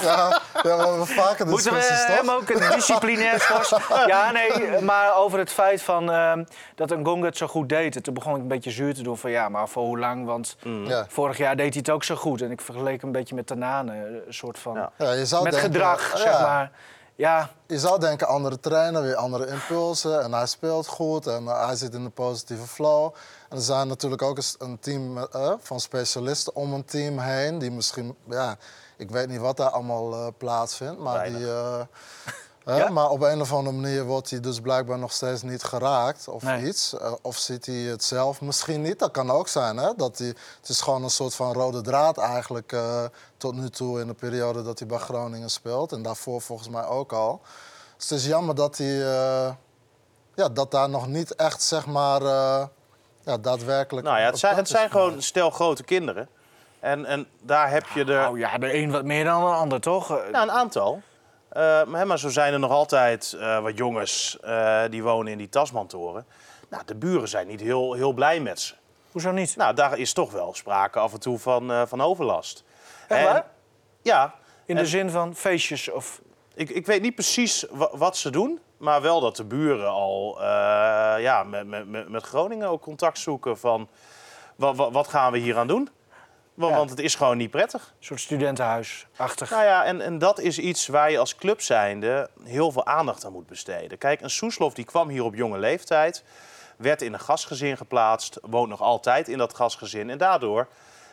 [0.03, 3.75] ja, we hebben vaker Moeten we hem ook een disciplinair schors...
[4.07, 7.97] Ja, nee, maar over het feit van, ehm, dat een gong het zo goed deed.
[7.97, 10.25] En toen begon ik een beetje zuur te doen van ja, maar voor hoe lang?
[10.27, 11.05] Want Ja.
[11.09, 12.43] vorig jaar deed hij het ook zo goed.
[12.43, 13.93] En ik vergeleek een beetje met Tanane,
[14.27, 14.75] een soort van...
[14.75, 14.91] Ja.
[14.97, 16.71] Ja, je zou met denken, gedrag, ja, zeg maar.
[17.17, 20.23] Ja, Je zou denken, andere trainer, weer andere impulsen.
[20.23, 23.15] En hij speelt goed en eh, hij zit in de positieve flow.
[23.49, 27.19] En er zijn natuurlijk ook eens een team met, eh, van specialisten om een team
[27.19, 27.59] heen.
[27.59, 28.57] Die misschien, ja,
[28.97, 30.99] ik weet niet wat daar allemaal eh, plaatsvindt.
[30.99, 31.39] Maar, Weinig.
[31.39, 31.81] die, eh,
[32.67, 32.91] hè, Ja?
[32.91, 36.43] maar op een of andere manier wordt hij dus blijkbaar nog steeds niet geraakt of
[36.43, 36.67] Nee.
[36.67, 36.99] iets.
[36.99, 38.99] Eh, of ziet hij het zelf misschien niet.
[38.99, 39.77] Dat kan ook zijn.
[39.77, 39.91] Hè?
[39.97, 40.27] Dat hij,
[40.61, 43.05] het is gewoon een soort van rode draad eigenlijk eh,
[43.37, 45.93] tot nu toe in de periode dat hij bij Groningen speelt.
[45.93, 47.41] En daarvoor volgens mij ook al.
[47.97, 49.53] Dus het is jammer dat hij, eh,
[50.35, 52.67] ja, dat daar nog niet echt zeg maar eh,
[53.25, 54.07] ja, daadwerkelijk.
[54.07, 56.29] Nou ja, het zijn, het gewoon stel grote kinderen.
[56.81, 59.81] En, en daar heb je er oh ja, de een wat meer dan de ander,
[59.81, 60.09] toch?
[60.09, 61.03] Nou, een aantal.
[61.57, 65.39] Eh, maar, maar zo zijn er nog altijd eh, wat jongens eh, die wonen in
[65.39, 66.27] die Tasmantoren.
[66.69, 68.75] Nou, de buren zijn niet heel, heel blij met ze.
[69.13, 69.57] Hoezo niet?
[69.57, 72.65] Nou, daar is toch wel sprake af en toe van, van overlast.
[73.09, 73.45] Echt En-?
[74.03, 74.35] Ja.
[74.67, 76.21] In de zin van feestjes of...
[76.55, 80.37] Ik, ik weet niet precies wa- wat ze doen, maar wel dat de buren al
[81.19, 83.89] ja, met, met, met- met Groningen ook contact zoeken van
[84.57, 85.89] wat, wat, wat gaan we hier aan doen?
[86.57, 86.79] Want, Ja.
[86.79, 87.83] want het is gewoon niet prettig.
[87.99, 89.51] Een soort studentenhuis-achtig.
[89.51, 93.25] Nou ja, en, en dat is iets waar je als club zijnde heel veel aandacht
[93.25, 93.99] aan moet besteden.
[93.99, 96.25] Kijk, een Soeslof die kwam hier op jonge leeftijd,
[96.77, 100.11] werd in een gastgezin geplaatst, woont nog altijd in dat gastgezin.
[100.11, 100.69] En daardoor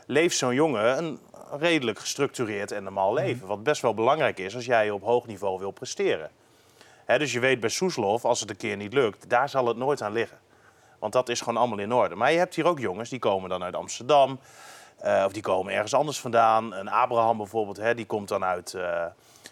[0.07, 1.19] leeft zo'n jongen een
[1.59, 3.47] redelijk gestructureerd en normaal leven.
[3.47, 6.29] Wat best wel belangrijk is als jij op hoog niveau wil presteren.
[7.05, 10.01] Dus je weet bij Soeslof, als het een keer niet lukt, daar zal het nooit
[10.01, 10.37] aan liggen.
[10.99, 12.15] Want dat is gewoon allemaal in orde.
[12.15, 14.39] Maar je hebt hier ook jongens die komen dan uit Amsterdam.
[14.97, 16.73] Eh, of die komen ergens anders vandaan.
[16.73, 19.05] Een Abraham bijvoorbeeld, hè, die komt dan uit, eh,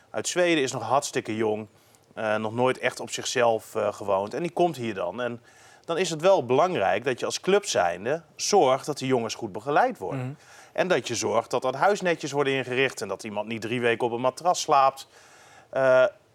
[0.10, 1.68] uit Zweden, is nog hartstikke jong.
[2.16, 4.34] eh, nog nooit echt op zichzelf gewoond.
[4.34, 5.22] En die komt hier dan.
[5.22, 5.42] En
[5.86, 9.52] dan is het wel belangrijk dat je als club zijnde zorgt dat die jongens goed
[9.52, 10.38] begeleid worden.
[10.74, 13.02] En dat je zorgt dat dat huis netjes wordt ingericht.
[13.02, 15.08] En dat iemand niet drie weken op een matras slaapt.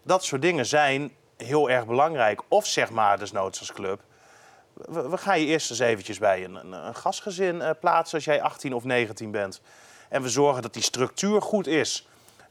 [0.03, 2.41] Dat soort dingen zijn heel erg belangrijk.
[2.47, 4.01] Of zeg maar, desnoods als club.
[4.85, 8.41] We, gaan je eerst eens eventjes bij een, een, een gastgezin eh, plaatsen als jij
[8.41, 9.61] 18 of 19 bent.
[10.09, 12.07] En we zorgen dat die structuur goed is.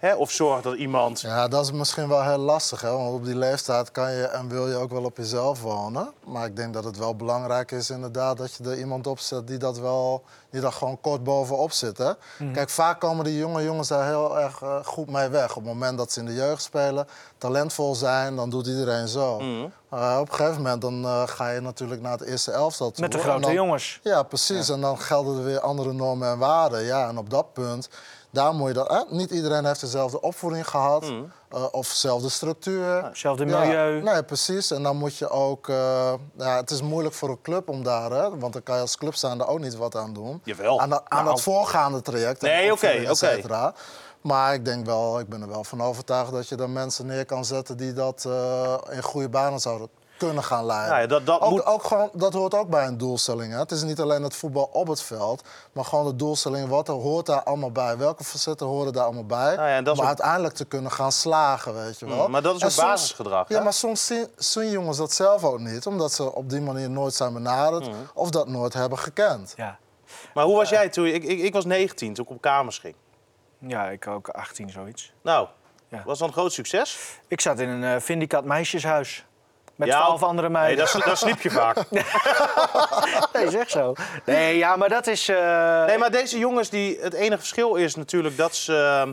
[0.06, 0.14] Hè?
[0.14, 1.20] Of zorg dat iemand...
[1.20, 2.90] Ja, dat is misschien wel heel lastig, hè?
[2.90, 6.12] want op die leeftijd kan je en wil je ook wel op jezelf wonen.
[6.24, 9.46] Maar ik denk dat het wel belangrijk is inderdaad dat je er iemand op zet
[9.46, 11.98] die dat wel, die daar gewoon kort bovenop zit.
[11.98, 12.12] Hè?
[12.52, 15.48] Kijk, vaak komen die jonge jongens daar heel erg eh, goed mee weg.
[15.50, 17.06] Op het moment dat ze in de jeugd spelen,
[17.38, 19.38] talentvol zijn, dan doet iedereen zo.
[19.90, 23.02] Eh, op een gegeven moment dan, eh, ga je natuurlijk naar het eerste elftal toe.
[23.02, 24.00] Met de grote dan- jongens.
[24.02, 24.68] ja, precies.
[24.68, 26.84] En dan gelden er weer andere normen en waarden.
[26.84, 27.88] Ja, en op dat punt,
[28.36, 29.10] daar moet je dat.
[29.10, 31.04] niet iedereen heeft dezelfde opvoeding gehad.
[31.50, 33.04] eh, of dezelfde structuur.
[33.04, 34.02] Hetzelfde Ja, milieu.
[34.02, 34.70] nee, precies.
[34.70, 35.68] En dan moet je ook.
[35.68, 38.80] eh, ja, het is moeilijk voor een club om daar, hè, want dan kan je
[38.80, 40.40] als club zijn ook niet wat aan doen.
[40.44, 40.80] Jawel.
[40.80, 41.30] Aan, dat, aan Nou.
[41.34, 42.40] dat voorgaande traject.
[42.40, 43.72] Nee, oké, oké.
[44.20, 47.24] Maar ik denk wel, ik ben er wel van overtuigd dat je dan mensen neer
[47.26, 50.88] kan zetten die dat eh, in goede banen zouden kunnen gaan leiden.
[50.88, 53.52] Nou ja, dat- dat ook, moet- ook gewoon, dat hoort ook bij een doelstelling.
[53.52, 53.58] Hè?
[53.58, 56.68] Het is niet alleen het voetbal op het veld, maar gewoon de doelstelling.
[56.68, 57.96] Wat er hoort daar allemaal bij?
[57.98, 59.56] Welke facetten horen daar allemaal bij?
[59.56, 62.24] Nou ja, dat is om ook- uiteindelijk te kunnen gaan slagen, weet je wel.
[62.24, 63.62] Mm, maar dat is En ook soms- basisgedrag, Ja, hè?
[63.64, 67.14] maar soms zien, zien jongens dat zelf ook niet, omdat ze op die manier nooit
[67.14, 67.94] zijn benaderd Mm.
[68.14, 69.52] of dat nooit hebben gekend.
[69.56, 69.78] Ja.
[70.34, 71.06] Maar hoe was jij toen?
[71.06, 72.94] Ik, ik, ik was 19 toen ik op kamers ging.
[73.58, 75.12] ja, ik ook 18 zoiets.
[75.22, 75.48] Nou,
[75.88, 76.02] Ja.
[76.04, 76.98] was dat een groot succes?
[77.28, 79.26] Ik zat in een eh Vindicat meisjeshuis.
[79.76, 80.88] Met Ja, twaalf andere Nee, meiden.
[80.88, 81.76] sli- daar sliep je vaak.
[83.32, 83.94] Nee, zeg zo.
[84.24, 85.28] Nee, ja, maar dat is...
[85.28, 89.12] eh, Nee, maar deze jongens, die, het enige verschil is natuurlijk dat ze eh,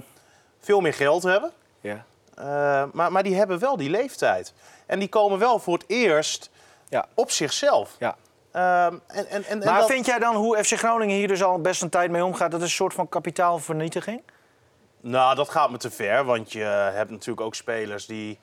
[0.59, 1.51] veel meer geld hebben.
[1.81, 2.05] Ja.
[2.35, 4.53] Eh, maar, maar die hebben wel die leeftijd.
[4.85, 6.49] En die komen wel voor het eerst
[6.89, 7.05] Ja.
[7.13, 7.95] op zichzelf.
[7.99, 8.15] ja.
[8.51, 11.43] Ehm, en, en, en, en Maar dat- vind jij dan hoe FC Groningen hier dus
[11.43, 12.51] al best een tijd mee omgaat...
[12.51, 14.21] dat is een soort van kapitaalvernietiging?
[15.01, 16.25] Nou, dat gaat me te ver.
[16.25, 18.39] Want je hebt natuurlijk ook spelers die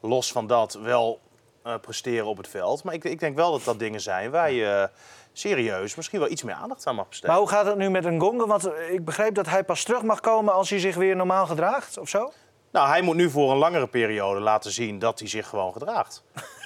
[0.00, 1.20] los van dat wel
[1.64, 2.84] eh, presteren op het veld.
[2.84, 4.90] Maar ik, ik denk wel dat dat dingen zijn waar je
[5.32, 7.30] serieus misschien wel iets meer aandacht aan mag besteden.
[7.30, 8.46] Maar hoe gaat het nu met een Gonga?
[8.46, 11.46] Want eh, ik begreep dat hij pas terug mag komen als hij zich weer normaal
[11.46, 12.32] gedraagt, of zo?
[12.72, 16.22] Nou, hij moet nu voor een langere periode laten zien dat hij zich gewoon gedraagt.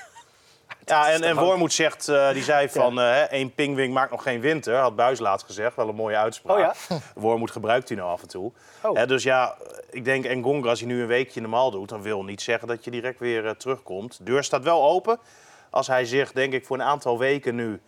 [0.89, 4.41] Ja, en, en Wormoed zegt, eh, die zei van, eh één pingwing maakt nog geen
[4.41, 4.77] winter.
[4.77, 6.57] Had Buis laatst gezegd, wel een mooie uitspraak.
[6.57, 6.97] Oh ja?
[7.23, 8.53] Wormoed gebruikt hij nou af en toe.
[8.83, 8.97] Oh.
[8.97, 9.57] Hè, dus ja,
[9.91, 11.89] ik denk Engonga, als hij nu een weekje normaal doet...
[11.89, 14.19] dan wil niet zeggen dat je direct weer eh, terugkomt.
[14.19, 15.19] De deur staat wel open.
[15.71, 17.81] Als hij zich, denk ik, voor een aantal weken nu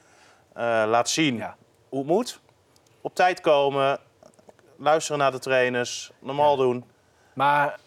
[0.87, 1.57] laat zien Ja.
[1.89, 2.41] hoe het moet.
[3.01, 3.99] Op tijd komen,
[4.77, 6.85] luisteren naar de trainers, normaal doen.
[7.33, 7.79] Maar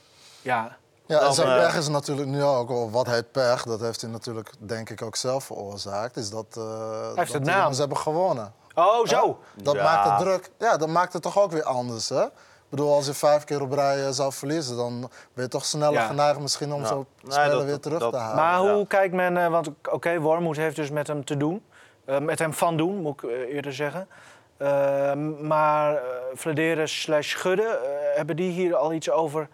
[0.42, 4.02] ja, Ja, Dan, en zijn pech is natuurlijk nu ook, wat heet pech, dat heeft
[4.02, 7.60] hij natuurlijk denk ik ook zelf veroorzaakt, is dat, eh dat het die naam.
[7.60, 8.54] jongens hebben gewonnen.
[8.76, 9.40] Oh, zo.
[9.54, 9.84] Dat Ja.
[9.84, 10.50] maakt het druk.
[10.60, 12.24] Ja, dat maakt het toch ook weer anders, hè?
[12.24, 15.66] Ik bedoel, als je vijf keer op rij eh, zou verliezen, dan ben je toch
[15.66, 16.06] sneller Ja.
[16.08, 16.88] geneigd misschien om Ja.
[16.88, 18.36] zo'n Nee, speler dat- weer terug dat- te halen.
[18.36, 18.74] Maar ja.
[18.74, 19.38] hoe kijkt men...
[19.38, 21.64] eh, want oké, Wormoed heeft dus met hem te doen.
[22.06, 24.08] Eh, met hem van doen, moet ik eh, eerder zeggen.
[25.42, 26.00] Maar uh,
[26.34, 27.60] Vladeren slash eh,
[28.16, 29.48] hebben die hier al iets over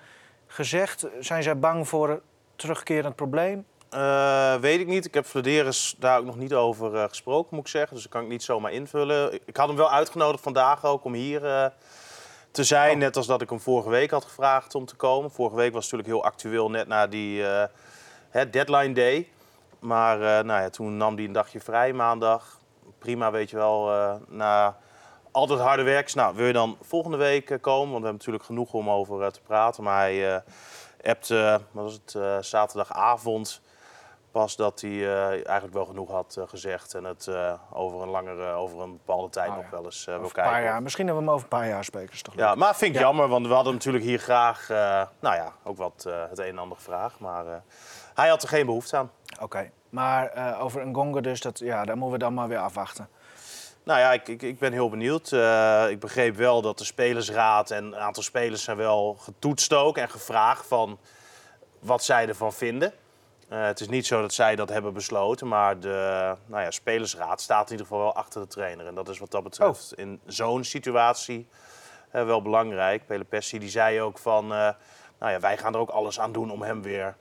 [0.52, 1.08] gezegd?
[1.20, 2.22] Zijn zij bang voor een
[2.56, 3.66] terugkerend probleem?
[3.90, 5.06] Eh, weet ik niet.
[5.06, 7.94] Ik heb Vladeris daar ook nog niet over eh, gesproken, moet ik zeggen.
[7.94, 9.34] Dus dat kan ik niet zomaar invullen.
[9.34, 11.66] Ik- Ik had hem wel uitgenodigd vandaag ook om hier eh,
[12.52, 12.98] te zijn.
[12.98, 15.32] Net als dat ik hem vorige week had gevraagd om te komen.
[15.32, 17.42] Vorige week was het natuurlijk heel actueel, net na die
[18.30, 19.28] hè, deadline day.
[19.80, 22.60] Maar nou ja, toen nam hij een dagje vrij maandag.
[23.00, 23.90] Prima, weet je wel.
[24.28, 24.78] na
[25.32, 26.14] al dat harde werk.
[26.16, 27.80] Nou, wil je dan volgende week eh, komen?
[27.80, 29.84] Want we hebben natuurlijk genoeg om over eh, te praten.
[29.84, 30.36] Maar hij...
[30.36, 30.42] eh,
[31.04, 33.62] appte, wat was het, zaterdagavond
[34.32, 35.04] pas dat hij
[35.44, 36.94] eigenlijk wel genoeg had gezegd.
[36.94, 37.30] En het
[37.74, 40.44] over, een langere, over een bepaalde tijd Ah, nog wel eens wil Over een paar
[40.52, 40.64] kijken.
[40.70, 40.82] jaar.
[40.82, 42.14] Misschien hebben we hem over een paar jaar spreken.
[42.14, 42.46] Is toch leuk?
[42.46, 43.06] Ja, maar vind ik Ja.
[43.06, 44.68] jammer, want we hadden natuurlijk hier graag,
[45.20, 47.20] nou ja, ook wat het een en ander gevraagd.
[47.20, 47.46] Maar
[48.14, 49.12] hij had er geen behoefte aan.
[49.42, 49.72] Oké.
[49.90, 53.10] Maar over een Gonga dus, dat, ja, daar moeten we dan maar weer afwachten.
[53.90, 55.32] Nou ja, ik, ik, ik ben heel benieuwd.
[55.32, 59.98] Eh, ik begreep wel dat de spelersraad en een aantal spelers zijn wel getoetst ook
[59.98, 61.00] en gevraagd van
[61.80, 62.94] wat zij ervan vinden.
[63.48, 67.42] Eh, het is niet zo dat zij dat hebben besloten, maar de nou ja, spelersraad
[67.42, 68.88] staat in ieder geval wel achter de trainer.
[68.88, 71.48] En dat is wat dat betreft in zo'n situatie
[72.12, 73.06] eh, wel belangrijk.
[73.06, 74.76] Pele Pessi die zei ook van, nou
[75.20, 77.16] ja, wij gaan er ook alles aan doen om hem weer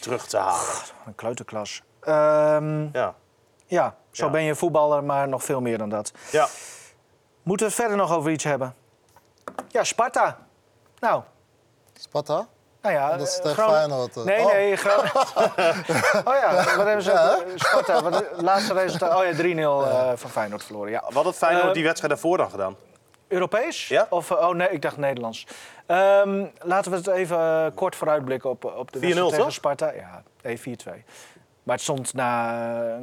[0.00, 0.82] terug te halen.
[1.06, 1.82] Een kleuterklas.
[2.00, 3.14] Ehm, Ja,
[3.68, 4.30] ja, zo Ja.
[4.30, 6.12] ben je voetballer, maar nog veel meer dan dat.
[6.30, 6.46] ja.
[7.42, 8.74] Moeten we het verder nog over iets hebben?
[9.68, 10.38] Ja, Sparta.
[10.98, 11.22] Nou,
[11.94, 12.46] Sparta?
[12.82, 13.16] nou ja.
[13.16, 14.16] Dat is eh, tegen Groningen- Feyenoord.
[14.16, 14.22] eh.
[14.24, 14.52] Nee, Oh.
[14.52, 15.12] nee, Groningen.
[16.28, 17.10] oh ja, wat hebben ze?
[17.10, 19.14] Ja, Sparta, wat, laatste resultaat.
[19.18, 20.90] Oh ja, 3-0 eh, van Feyenoord verloren.
[20.90, 21.04] Ja.
[21.10, 22.76] Wat had Feyenoord die wedstrijd daarvoor dan gedaan?
[23.28, 23.88] Europees?
[23.88, 24.06] Ja?
[24.10, 25.46] Of, oh nee, ik dacht Nederlands.
[25.86, 29.52] Ehm, laten we het even kort vooruitblikken op, op de 4-0 wedstrijd tegen?
[29.52, 29.92] Sparta.
[29.92, 31.04] Ja, nee, 4-2.
[31.62, 32.94] Maar het stond na eh,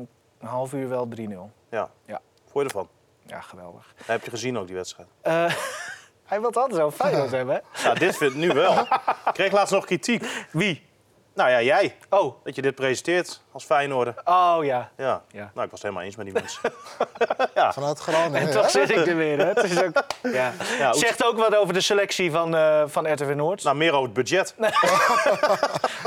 [0.46, 1.22] een half uur wel 3-0.
[1.70, 1.90] Ja.
[2.06, 2.22] Ja.
[2.52, 2.90] Vond je ervan?
[3.26, 3.94] Ja, geweldig.
[3.98, 5.08] Dat heb je gezien ook, die wedstrijd.
[5.22, 5.34] Eh,
[6.26, 7.88] hij wil het altijd zo Feyenoord hebben, hè?
[7.90, 8.80] Ja, dit vind ik nu wel.
[8.82, 8.88] Ik
[9.34, 10.48] kreeg laatst nog kritiek.
[10.52, 10.94] Wie?
[11.34, 11.96] Nou ja, jij.
[12.10, 14.14] Oh, Dat je dit presenteert als Feyenoorder.
[14.24, 14.92] oh ja.
[14.98, 15.22] Ja.
[15.32, 15.52] Ja.
[15.54, 16.62] Nou, ik was het helemaal eens met die mensen.
[17.74, 18.54] Vanuit Groningen, En hè?
[18.54, 19.46] toch zit ik er weer, hè?
[19.46, 20.52] Het is ook, ja.
[20.78, 23.64] Ja, Zegt ook wat over de selectie van, eh van RTV Noord.
[23.64, 24.56] nou, meer over het budget.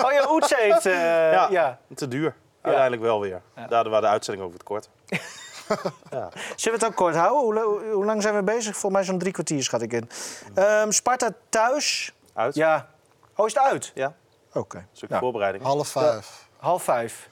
[0.05, 0.87] Oh ja, Oetse heeft...
[0.87, 0.93] eh,
[1.33, 1.49] ja.
[1.51, 1.79] Ja.
[1.95, 2.35] Te duur.
[2.61, 3.43] Uiteindelijk wel weer.
[3.55, 4.89] Daardoor waren de uitzending ook wat kort.
[6.11, 6.29] ja.
[6.57, 7.41] Zullen we het ook kort houden?
[7.63, 8.73] Hoe, hoe- hoe lang zijn we bezig?
[8.73, 10.11] Volgens mij zo'n drie kwartier schat ik in.
[10.55, 12.15] Ehm, Sparta thuis.
[12.35, 12.55] Uit?
[12.55, 12.89] Ja.
[13.37, 13.91] Oh, is het uit?
[13.95, 14.15] Ja.
[14.53, 14.77] Oké.
[14.77, 15.65] Een stuk Nou, voorbereiding.
[15.65, 16.49] Half vijf.
[16.57, 17.29] half vijf.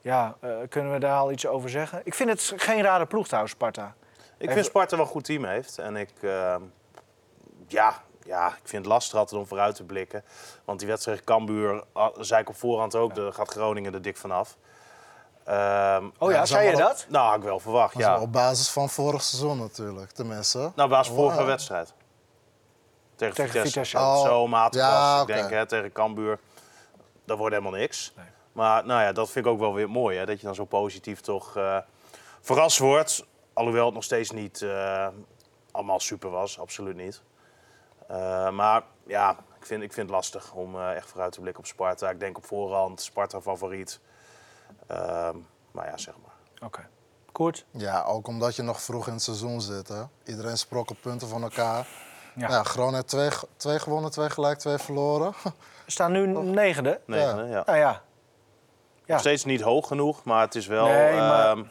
[0.00, 2.00] Ja, eh, kunnen we daar al iets over zeggen?
[2.04, 3.94] Ik vind het geen rare ploeg trouwens, Sparta.
[4.38, 5.78] Ik vind Sparta wel een goed team heeft.
[5.78, 6.62] En ik, ehm,
[7.66, 10.24] ja, ja, ik vind het lastig altijd om vooruit te blikken.
[10.64, 14.02] Want die wedstrijd tegen Cambuur, ah, zei ik op voorhand ook, daar gaat Groningen er
[14.02, 14.56] dik vanaf.
[15.44, 17.06] Ehm Oh ja, Ja, zei je dat?
[17.08, 18.14] nou, had ik wel verwacht, Dat is ja.
[18.14, 20.72] wel op basis van vorig seizoen natuurlijk, tenminste.
[20.74, 21.46] Nou, was vorige Wow.
[21.46, 21.92] wedstrijd.
[23.16, 23.72] Tegen, Tegen Vitesse.
[23.72, 23.98] Vitesse.
[23.98, 25.20] Oh, Zo matig ja.
[25.20, 26.38] Ik denk, hè, tegen Cambuur,
[27.24, 28.12] dat wordt helemaal niks.
[28.16, 28.26] Nee.
[28.52, 30.18] Maar nou ja, dat vind ik ook wel weer mooi.
[30.18, 31.76] Hè, dat je dan zo positief toch eh,
[32.40, 33.24] verrast wordt.
[33.52, 35.06] Alhoewel het nog steeds niet eh,
[35.70, 36.58] allemaal super was.
[36.58, 37.22] Absoluut niet.
[38.12, 41.62] Eh, maar ja, ik vind, ik vind het lastig om eh, echt vooruit te blikken
[41.62, 42.10] op Sparta.
[42.10, 44.00] Ik denk op voorhand, Sparta favoriet.
[44.86, 45.36] Ehm,
[45.70, 46.66] maar ja, zeg maar.
[46.68, 46.88] Oké.
[47.32, 47.64] Kort.
[47.70, 49.88] Ja, ook omdat je nog vroeg in het seizoen zit.
[49.88, 50.02] Hè?
[50.24, 51.86] Iedereen sprokkelt punten van elkaar.
[52.34, 52.48] Ja.
[52.48, 52.62] Ja.
[52.62, 55.32] Groningen heeft twee, twee gewonnen, twee gelijk, twee verloren.
[55.84, 57.00] We staan nu negende.
[57.06, 57.36] Nee, Ja.
[57.42, 57.62] ja.
[57.66, 58.02] Nou ja.
[59.04, 59.12] Ja.
[59.12, 61.64] Nog steeds niet hoog genoeg, maar het is wel Nee, maar- ehm,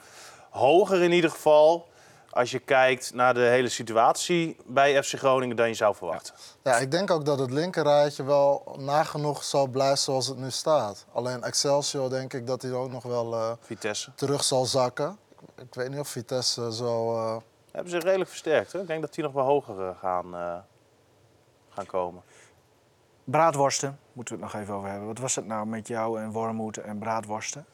[0.50, 1.88] hoger in ieder geval.
[2.32, 6.34] Als je kijkt naar de hele situatie bij FC Groningen dan je zou verwachten.
[6.64, 11.06] Ja, ik denk ook dat het linkerrijtje wel nagenoeg zal blijven zoals het nu staat.
[11.14, 14.12] Alleen Excelsior denk ik dat hij ook nog wel eh, Vitesse.
[14.16, 15.18] terug zal zakken.
[15.58, 17.16] Ik, weet niet of Vitesse zo...
[17.16, 17.36] eh,
[17.72, 18.72] Hebben ze redelijk versterkt.
[18.72, 18.80] Hè?
[18.82, 20.56] Ik denk dat die nog wel hoger eh, gaan, eh,
[21.70, 22.22] gaan komen.
[23.24, 25.08] Braadworsten, moeten we het nog even over hebben.
[25.08, 27.66] Wat was het nou met jou en Wormoed en braadworsten?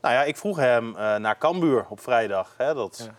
[0.00, 2.54] Nou ja, ik vroeg hem eh, naar Cambuur op vrijdag.
[2.56, 2.74] Hè?
[2.74, 3.14] Dat Ja.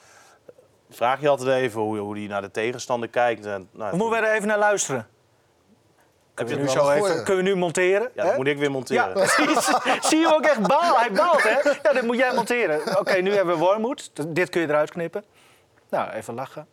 [0.89, 3.45] Vraag je altijd even hoe, hoe die naar de tegenstander kijkt.
[3.45, 5.07] En, nou, Of moeten we er even naar luisteren?
[6.35, 8.09] heb je Nu zo even, kunnen we nu monteren?
[8.13, 8.27] Ja, hè?
[8.27, 9.13] dat moet ik weer Ja, monteren.
[9.35, 9.65] precies.
[10.01, 10.97] Zie je hem ook echt baal?
[10.97, 11.69] Hij baalt, hè?
[11.83, 12.99] Ja, dat moet jij monteren.
[12.99, 14.11] Oké, nu hebben we Wormoed.
[14.27, 15.23] Dit kun je eruit knippen.
[15.89, 16.67] Nou, even lachen.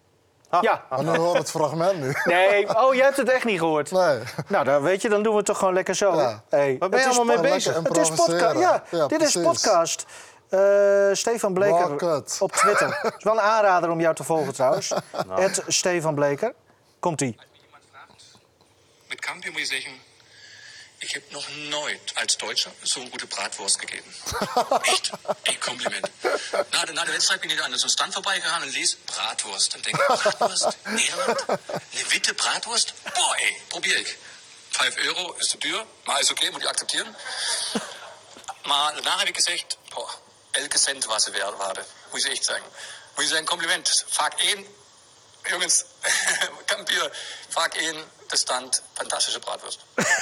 [0.48, 0.58] Ha.
[0.62, 0.84] Ja.
[0.90, 2.12] Maar nu hoor het fragment nu.
[2.24, 3.90] Nee, oh, jij hebt het echt niet gehoord.
[3.90, 4.18] Nee.
[4.48, 6.14] Nou, dan weet je, dan doen we het toch gewoon lekker zo.
[6.16, 6.42] Ja.
[6.48, 7.74] Hey, Waar ben je allemaal mee bezig?
[7.82, 8.58] Het is podcast.
[8.58, 10.06] Ja, Ja, dit is podcast.
[10.48, 11.90] Eh, Stefan Bleker
[12.40, 12.98] op Twitter.
[13.02, 14.92] Het is wel een aanrader om jou te volgen trouwens.
[15.44, 16.54] Het Stefan Bleker.
[17.00, 17.36] Komt-ie.
[17.60, 18.38] jemand fragt,
[19.08, 20.00] mit Campi muss ich sagen,
[20.98, 24.14] ich habe noch nooit als Deutscher so eine gute Bratwurst gegeben.
[24.92, 25.10] Echt?
[25.42, 26.10] Ey, Kompliment.
[26.70, 29.74] Na, na der Wedstrijd bin ich an so Stand vorbeigegangen und lese Bratwurst.
[29.76, 30.78] Und denke, Bratwurst?
[30.86, 31.44] Nederland?
[31.48, 32.94] Eine witte Bratwurst?
[33.14, 34.16] Boah, ey, probier ich.
[34.70, 37.16] 5 Euro ist zu duur, maar ist okay, moet je accepteren.
[38.64, 40.10] Maar daarna heb ik gezegd, boah,
[40.62, 41.86] elke cent was ze wert.
[42.10, 42.64] Moet je echt zeggen.
[43.14, 44.04] Moet je zeggen, compliment.
[44.08, 44.64] Vaak één,
[45.42, 45.84] jongens,
[46.64, 47.08] Kampier,
[47.48, 47.96] vaak één,
[48.28, 49.84] de stand, fantastische Bratwurst.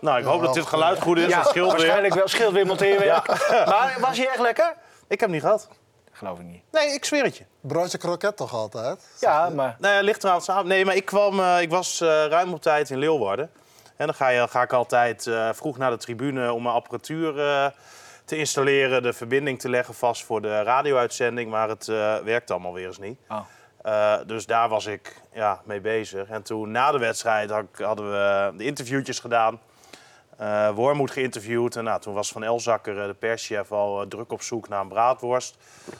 [0.00, 1.32] Nou, ik hoop dat dit geluid goed is.
[1.32, 1.66] dat scheelt weer.
[1.66, 2.28] waarschijnlijk wel.
[2.28, 3.26] Scheelt weer monteerwerk.
[3.72, 4.74] Maar was hij echt lekker?
[5.08, 5.68] Ik heb hem niet gehad.
[6.12, 6.62] Geloof ik niet.
[6.70, 7.44] Nee, ik zweer het je.
[7.60, 9.00] Broodje kroket toch altijd?
[9.20, 9.76] Ja, maar...
[9.78, 10.66] Nou ja, ligt eraan samen.
[10.66, 13.50] Nee, maar ik, kwam, eh, ik was eh, ruim op tijd in Leeuwarden.
[13.96, 17.38] En dan ga, je, ga ik altijd eh, vroeg naar de tribune om mijn apparatuur
[17.38, 17.66] eh,
[18.24, 21.50] te installeren, de verbinding te leggen vast voor de radio-uitzending.
[21.50, 23.18] Maar het eh werkt allemaal weer eens niet.
[23.28, 23.40] Oh.
[23.82, 26.28] Eh, dus daar was ik ja, mee bezig.
[26.28, 29.60] En toen na de wedstrijd had hadden we de interviewtjes gedaan.
[30.36, 31.76] Eh Wormoed geïnterviewd.
[31.76, 35.56] En nou, toen was Van Elzakker, de perschef, al druk op zoek naar een braadworst.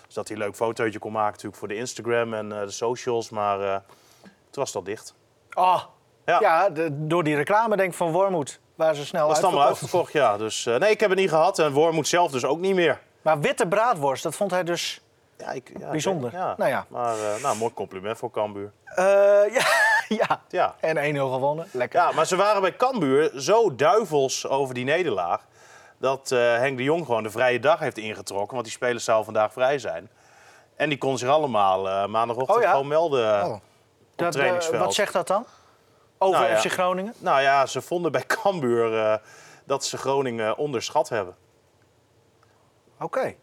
[0.06, 3.30] Dus dat hij een leuk fotootje kon maken natuurlijk voor de Instagram en de socials.
[3.30, 3.82] Maar
[4.22, 5.14] toen was het al dicht.
[5.54, 5.82] Oh,
[6.26, 6.70] ja, Ja.
[6.70, 8.60] de- door die reclame denk ik van Wormoed.
[8.74, 10.12] Waar ze snel was allemaal uitverkocht.
[10.12, 10.36] ja.
[10.36, 11.58] Dus eh, nee, ik heb het niet gehad.
[11.58, 13.00] En Wormoed zelf dus ook niet meer.
[13.22, 15.00] Maar witte braadworst, dat vond hij dus...
[15.38, 16.28] Ja, ik, ja, Bijzonder.
[16.28, 16.54] ik- ja.
[16.56, 16.86] Nou ja.
[16.88, 18.72] Maar eh, nou, mooi compliment voor Cambuur.
[18.84, 19.04] eh,
[19.58, 19.64] ja,
[20.08, 20.40] ja.
[20.48, 20.74] Ja.
[20.80, 21.66] En 1-0 gewonnen.
[21.72, 22.00] Lekker.
[22.00, 25.40] ja, maar ze waren bij Cambuur zo duivels over die nederlaag...
[25.98, 28.52] dat Henk de Jong gewoon de vrije dag heeft ingetrokken.
[28.52, 30.10] Want die spelers zouden vandaag vrij zijn.
[30.76, 33.52] En die kon zich allemaal maandagochtend Oh gewoon melden Oh.
[33.52, 33.60] op
[34.16, 34.84] Dat, het trainingsveld.
[34.84, 35.44] wat zegt dat dan?
[36.22, 36.58] Over Nou ja.
[36.60, 37.14] FC Groningen?
[37.18, 39.16] Nou ja, ze vonden bij Cambuur eh,
[39.64, 41.36] dat ze Groningen onderschat hebben.
[43.00, 43.34] Oké.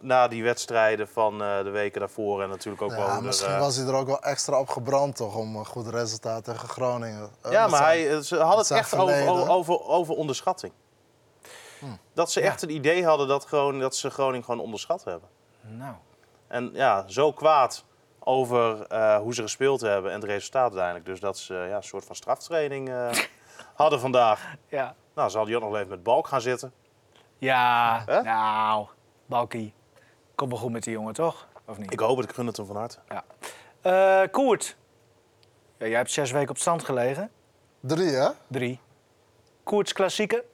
[0.00, 3.06] Na die wedstrijden van eh, de weken daarvoor en natuurlijk ook wel...
[3.06, 5.88] Onder, misschien eh, was hij er ook wel extra op gebrand toch om een goed
[5.88, 7.30] resultaat tegen Groningen.
[7.50, 10.72] Ja, maar zijn- hij, ze hadden het echt over, over, over, onderschatting.
[12.12, 15.28] Dat ze echt het idee hadden dat, Groningen, dat ze Groningen gewoon onderschat hebben.
[15.60, 15.94] Nou.
[16.48, 17.84] En ja, zo kwaad
[18.28, 21.04] over eh, hoe ze gespeeld hebben en het resultaat uiteindelijk.
[21.04, 23.10] Dus dat ze ja, een soort van straftraining eh,
[23.74, 24.54] hadden vandaag.
[24.66, 24.94] Ja.
[25.14, 26.72] Nou, zal die ook nog even met Balk gaan zitten.
[27.38, 28.86] Ja, nou,
[29.26, 29.74] Balkie.
[30.34, 31.48] Komt wel goed met die jongen, toch?
[31.64, 31.92] Of niet?
[31.92, 32.98] Ik hoop het, ik gun het hem van harte.
[33.08, 33.24] Ja.
[33.80, 34.76] Eh, Koert.
[35.78, 37.30] Ja, jij hebt zes weken op stand gelegen.
[37.80, 38.28] Drie, hè?
[38.46, 38.80] Drie.
[39.62, 40.44] Koerts klassieker.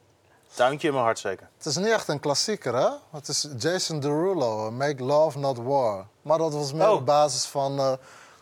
[0.55, 1.49] Tuintje in mijn hart zeker.
[1.57, 2.89] Het is niet echt een klassieker, hè?
[3.13, 6.07] Het is Jason Derulo, Make Love Not War.
[6.23, 6.95] Maar dat was meer Oh.
[6.95, 7.93] op basis van eh,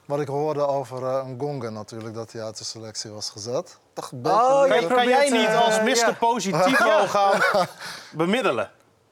[0.04, 3.78] wat ik hoorde over eh Ngonga natuurlijk, dat hij uit de selectie was gezet.
[3.92, 5.88] Toch een beetje Oh, Kan, kan jij niet eh, als Mr.
[5.96, 6.12] ja.
[6.12, 7.40] Positivo gaan
[8.12, 8.70] bemiddelen?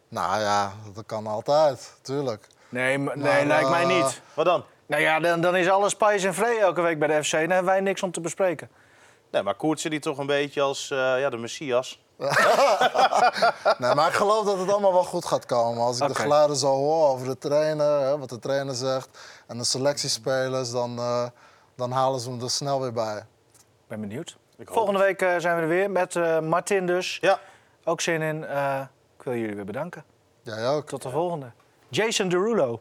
[0.09, 2.47] Nou ja, dat kan altijd, tuurlijk.
[2.69, 4.21] Nee, m- nee Maar, lijkt mij niet.
[4.35, 4.65] Wat dan?
[4.87, 7.31] Nou ja, dan, dan is alles pijs en vree elke week bij de FC.
[7.31, 8.71] Dan hebben wij niks om te bespreken.
[9.31, 12.03] Nee, maar Koert zit hier toch een beetje als eh, ja, de Messias.
[13.79, 15.83] Nee, maar ik geloof dat het allemaal wel goed gaat komen.
[15.83, 19.09] Als ik de geluiden zo hoor over de trainer, hè, wat de trainer zegt,
[19.47, 21.27] en de selectiespelers, dan, eh,
[21.77, 23.17] dan halen ze hem er snel weer bij.
[23.57, 24.37] Ik ben benieuwd.
[24.61, 27.19] Ik Volgende week eh, zijn we er weer met eh, Martin dus.
[27.21, 27.39] Ja,
[27.85, 28.45] Ook zin in.
[28.45, 28.81] Eh,
[29.19, 30.05] ik wil jullie weer bedanken.
[30.43, 30.89] Jij ook.
[30.89, 31.53] Tot de volgende.
[31.89, 32.81] Jason Derulo.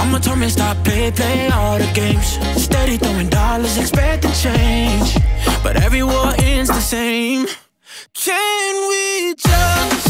[0.00, 2.38] Mama told me stop, play, play all the games.
[2.56, 5.14] Steady throwing dollars, expecting change.
[5.62, 7.46] But every war ends the same.
[8.14, 10.09] Can we just